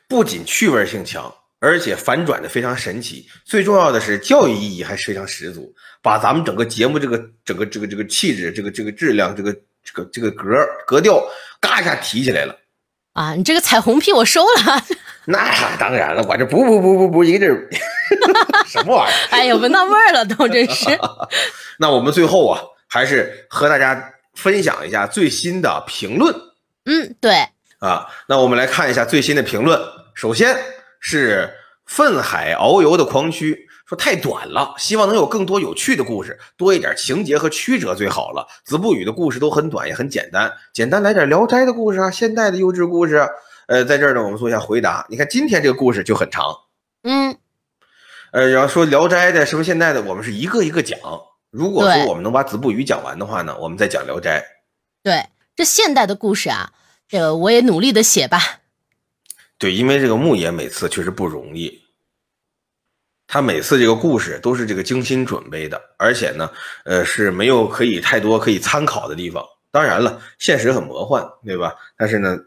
[0.09, 1.31] 不仅趣味性强，
[1.61, 3.29] 而且反转的非常神奇。
[3.45, 5.71] 最重要的是教育意义还非常十足，
[6.01, 9.53] 把咱们整个节目这个整个这个这个气质、这个这个质量、这个
[9.85, 10.47] 这个这个格
[10.87, 11.23] 格调，
[11.61, 12.57] 嘎一下提起来了。
[13.13, 14.83] 啊，你这个彩虹屁我收了。
[15.29, 17.69] 那当然了，我这不不不不不一个劲儿，
[18.67, 19.29] 什么玩意儿？
[19.29, 20.99] 哎呀，闻到味儿了，都真是。
[21.79, 26.32] 那我们最后啊，还是和大家分享一下最新的评论。
[26.84, 27.49] 嗯，对。
[27.80, 29.80] 啊，那我们来看一下最新的评论。
[30.14, 30.57] 首先
[31.01, 31.53] 是
[31.84, 38.47] 愤海遨游的狂区说太短了，希望能有更多有趣的故事，多一点情节和曲折最好了。
[38.64, 43.28] 子不语的故事都很短，也很简单，简单来点聊斋的故事啊，现代的优质故事。
[43.66, 45.07] 呃，在这儿呢，我们做一下回答。
[45.11, 46.57] 你看今天这个故事就很长，
[47.03, 47.37] 嗯，
[48.32, 50.99] 呃，然后说《聊斋》的什么现代的，我们是一个一个讲。
[51.57, 54.41] 如果说我们能把子不语讲完的话呢，我们再讲《聊斋》。
[55.03, 55.25] 对，
[55.57, 56.71] 这现代的故事啊，
[57.09, 58.39] 这个我也努力的写吧。
[59.57, 61.81] 对，因为这个牧野每次确实不容易，
[63.27, 66.51] 他每次这个故事都是这个精心准备的，而且呢，
[66.85, 69.43] 呃，是没有可以太多可以参考的地方。
[69.71, 71.75] 当然了，现实很魔幻，对吧？
[71.97, 72.39] 但是呢。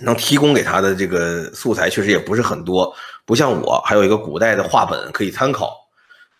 [0.00, 2.92] 能提供给他的这个素材确实也不是很多，
[3.24, 5.81] 不像我还有一个古代的画本可以参考。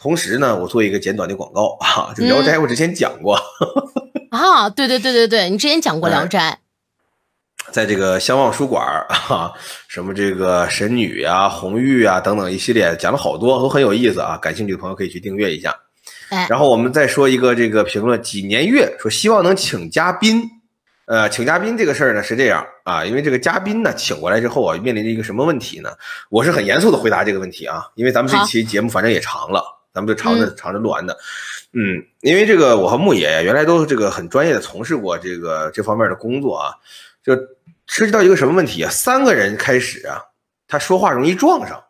[0.00, 3.38] 同时呢，我做一个简短的广告啊，这《聊斋》我之前讲过
[4.30, 6.58] 啊，对对对对对，你之前讲过《聊斋》，
[7.72, 9.52] 在这个相望书馆啊，
[9.88, 14.36] 什么这个神女啊、红玉啊等等一系列讲了好多，都很有意思啊。
[14.38, 15.74] 感兴趣的朋友可以去订阅一下。
[16.48, 20.42] 然后我们再说一个这个评论，几年月说希望能请嘉宾。
[21.04, 25.90] 呃，请嘉宾这个事儿呢是这样啊，因为这个嘉宾呢请过来之后啊，面临着一个什么问题呢？
[26.30, 29.62] 我是很严肃的回答这个问题啊，因为咱们这期节目反正也长了，
[29.92, 31.16] 咱们就尝着尝着录完的。
[31.72, 36.74] 嗯，因为这个我和牧野原来都这个很专业的从事过这个这方面的工作啊，
[37.22, 37.34] 就
[37.86, 38.90] 涉及到一个什么问题啊？
[38.90, 40.20] 三个人开始啊，
[40.68, 41.82] 他说话容易撞上。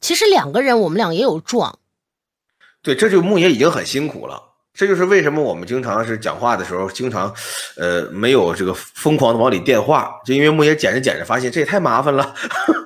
[0.00, 1.78] 其实两个人我们俩也有撞。
[2.82, 4.42] 对，这就牧野已经很辛苦了。
[4.74, 7.32] 这就是为什么我们经常是讲话的时候，经常，
[7.76, 12.34] 呃，没有这个疯狂的往里电话，就因为木野剪着剪着发现这也太麻烦了，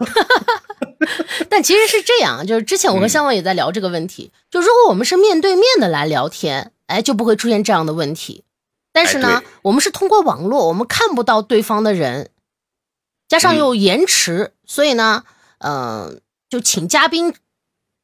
[1.48, 8.44] 但其实是这样，就是之前我和香望也在聊这个问题，就如果我们是面对面的来聊天，哎，就不会出现这样的问题。
[8.92, 12.30] 但是呢哎，我们是通过网络，我们看不到对方的人，
[13.28, 15.24] 加上又延迟，所以呢，
[15.58, 17.34] 嗯、就请嘉宾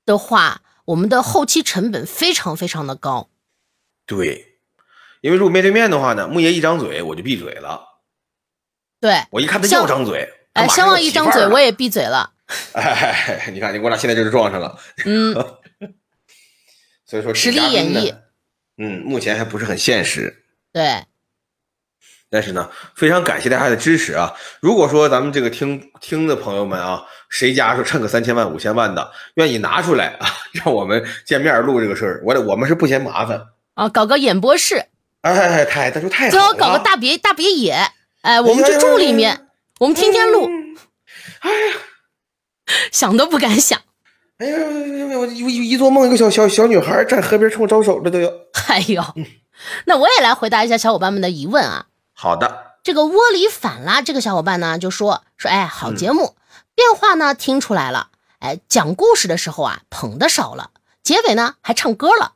[0.04, 3.30] 的话，我们的后期成本非常非常的高。
[4.04, 4.58] 对，
[5.22, 7.80] 因为如果面对面的话呢，木爷一张嘴我就闭嘴了，
[9.00, 12.32] 对，我一看他像要张嘴，哎，马上要相望一张嘴我也闭嘴了。
[12.74, 15.34] 哎，你看，你我俩现在就是撞上了，嗯，
[17.06, 18.14] 所以说实力演绎，
[18.78, 21.04] 嗯，目前还不是很现实，对，
[22.30, 24.34] 但是呢，非常感谢大家的支持啊！
[24.60, 33.48] 如果说咱们这个听听的朋友们啊，谁家说趁个三千万、五千万的，愿意拿出来啊， 让我们见面录这个事儿，我我们是不嫌麻烦。
[33.74, 34.86] 啊，搞个演播室，
[35.20, 36.30] 哎，太，他说太好了。
[36.30, 37.76] 最好搞个大别大别野，
[38.22, 39.48] 哎，我们就住里面，
[39.80, 40.48] 我们天天录，
[41.40, 41.74] 哎呀，
[42.90, 43.80] 想都不敢想。
[44.38, 44.58] 哎呀，
[45.18, 48.28] 我一一一做梦，一个小小小女孩站河边冲我招手，这都要。
[48.68, 49.04] 哎呦，
[49.84, 51.86] 那我也来回答一下小伙伴们的疑问啊。
[52.12, 56.36] 好的，这个窝里反啦，这个小伙伴呢就说说，哎，好节目，
[56.74, 58.08] 变化呢听出来了，
[58.40, 60.70] 哎，讲故事的时候啊捧的少了，
[61.02, 62.32] 结尾呢还唱歌了，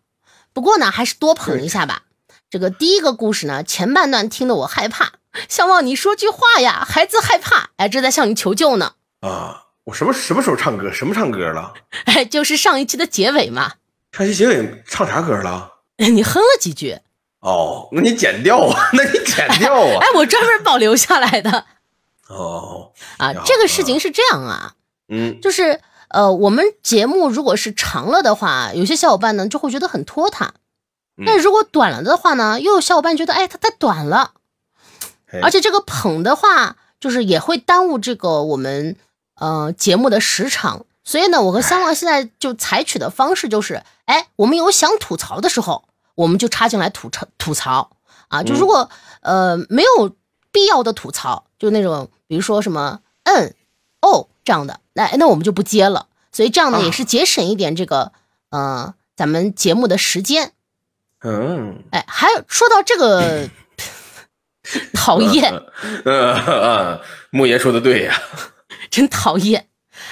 [0.52, 2.02] 不过呢还是多捧一下吧。
[2.48, 5.14] 这个第一个故事呢，前半段听得我害怕，
[5.48, 10.90] 相望你说句话呀，孩子害怕，哎，这在向你求救呢，啊，我什么什么时候唱歌？
[10.92, 11.72] 什么唱歌了？
[12.06, 13.74] 哎， 就是上一期的结尾嘛，
[14.12, 15.74] 上期结尾唱啥歌了？
[15.98, 16.98] 你哼了几句，
[17.40, 21.64] 哦，那你剪掉啊，那你剪掉啊 哎。，我专门保留下来的
[22.28, 23.32] 哦，啊。
[23.44, 24.74] 这个事情是这样啊，
[25.08, 30.54] 嗯，就是呃，我们节目如果是长了的话，有些小伙伴呢就会觉得很拖沓。
[31.18, 34.32] 嗯但如果短了的话呢，又有小伙伴觉得，哎，它太短了，
[35.42, 38.96] 而且这个捧的话，就是也会耽误这个我们
[39.36, 40.84] 呃节目的时长。
[41.04, 45.84] 所以呢，我和三望现在就采取的方式就是，哎，我们有想吐槽的时候，
[46.16, 47.92] 我们就插进来吐槽吐槽
[48.26, 48.42] 啊。
[48.42, 50.16] 就如果、呃没有
[50.50, 53.54] 必要的吐槽，就那种比如说什么嗯
[54.00, 56.08] 哦这样的，那那我们就不接了。
[56.32, 58.10] 所以这样呢，啊也是节省一点这个
[58.50, 60.50] 呃咱们节目的时间。
[61.20, 63.48] 嗯，哎，还有说到这个
[64.92, 65.54] 讨厌，
[66.04, 68.20] 嗯嗯嗯，木爷说的对呀。
[68.96, 69.68] 真讨厌。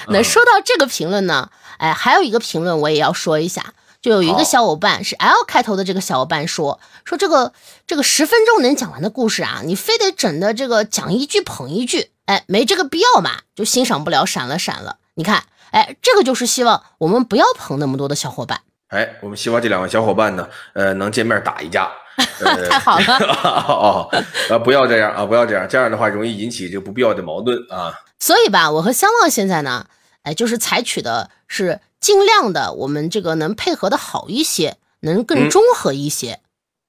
[0.09, 7.51] 那说到这个评论呢，哎，还有一个评论我也要说一下，就有一个小伙伴是 L 开头的这个小伙伴说说这个
[7.87, 14.97] 这个十分钟能讲完的故事啊，你非得整的这个讲一句捧一句，哎，没这个必要嘛，就欣赏不了，闪了闪了。
[15.15, 18.61] 你看，哎，这个就是希望我们不要捧那么多的小伙伴。
[18.89, 21.89] 哎，我们希望这两位小伙伴呢，呃，能见面打一架。
[22.39, 23.17] 呃、太好了
[23.67, 24.09] 哦，
[24.49, 27.93] 呃，不要这样啊，不要这样，这样的话容易引起这个不必要的矛盾啊。
[28.19, 29.87] 所以吧，我和香望现在呢，
[30.23, 36.39] 哎，就是采取的是尽量的，我们这个能配合的好一些，能更嗯中和一些。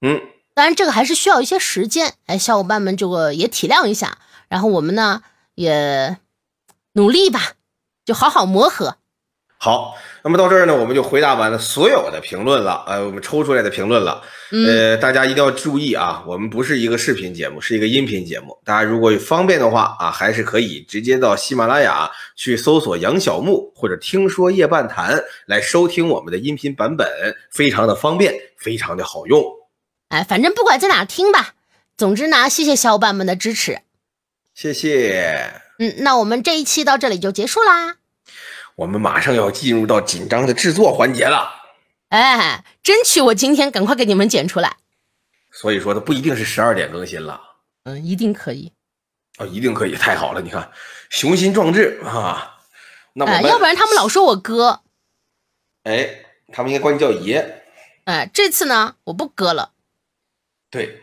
[0.01, 0.21] 嗯，
[0.53, 4.17] 当然，这个还是需要一些时间，哎，小伙伴们这个也体谅一下，
[4.47, 5.21] 然后我们呢
[5.55, 6.17] 也
[6.93, 7.53] 努力吧，
[8.05, 8.95] 就好好磨合。
[9.59, 14.21] 好，那么到这儿呢，我们就回答完了所有的评论了，呃，我们抽出来的评论了。
[14.51, 18.55] 嗯，呃，大家一定要注意啊，我们不是一个视频节目，是一个音频节目。
[18.63, 27.07] 大家如果方便的话啊，还是可以直接到喜马拉雅去搜索杨小木或者听说夜半谈来收听我们的音频版本，
[27.51, 29.43] 非常的方便，非常的好用。
[30.09, 31.55] 哎，反正不管在哪听吧，
[31.97, 33.79] 总之呢，谢谢小伙伴们的支持。
[34.53, 35.51] 谢谢。
[35.79, 37.95] 嗯，那我们这一期到这里就结束啦。
[38.77, 41.49] 我们马上要进入到紧张的制作环节了，
[42.09, 44.77] 哎，争取我今天赶快给你们剪出来。
[45.51, 47.41] 所以说它不一定是十二点更新了。
[47.85, 48.71] 嗯，一定可以。
[49.39, 50.41] 哦，一定可以，太好了！
[50.41, 50.71] 你看，
[51.09, 52.59] 雄心壮志啊！
[53.13, 54.81] 那我哎，要不然他们老说我哥。
[55.83, 57.63] 哎，他们应该管你叫爷。
[58.05, 59.71] 哎，这次呢，我不割了，
[60.69, 61.01] 对，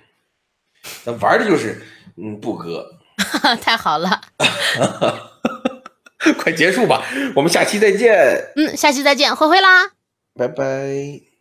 [1.04, 1.84] 咱玩的就是
[2.16, 3.00] 嗯不割，
[3.60, 4.20] 太好了。
[6.38, 7.04] 快结束吧，
[7.34, 8.14] 我们下期再见，
[8.56, 9.90] 嗯，下期再见，灰灰啦。
[10.36, 11.33] 拜拜。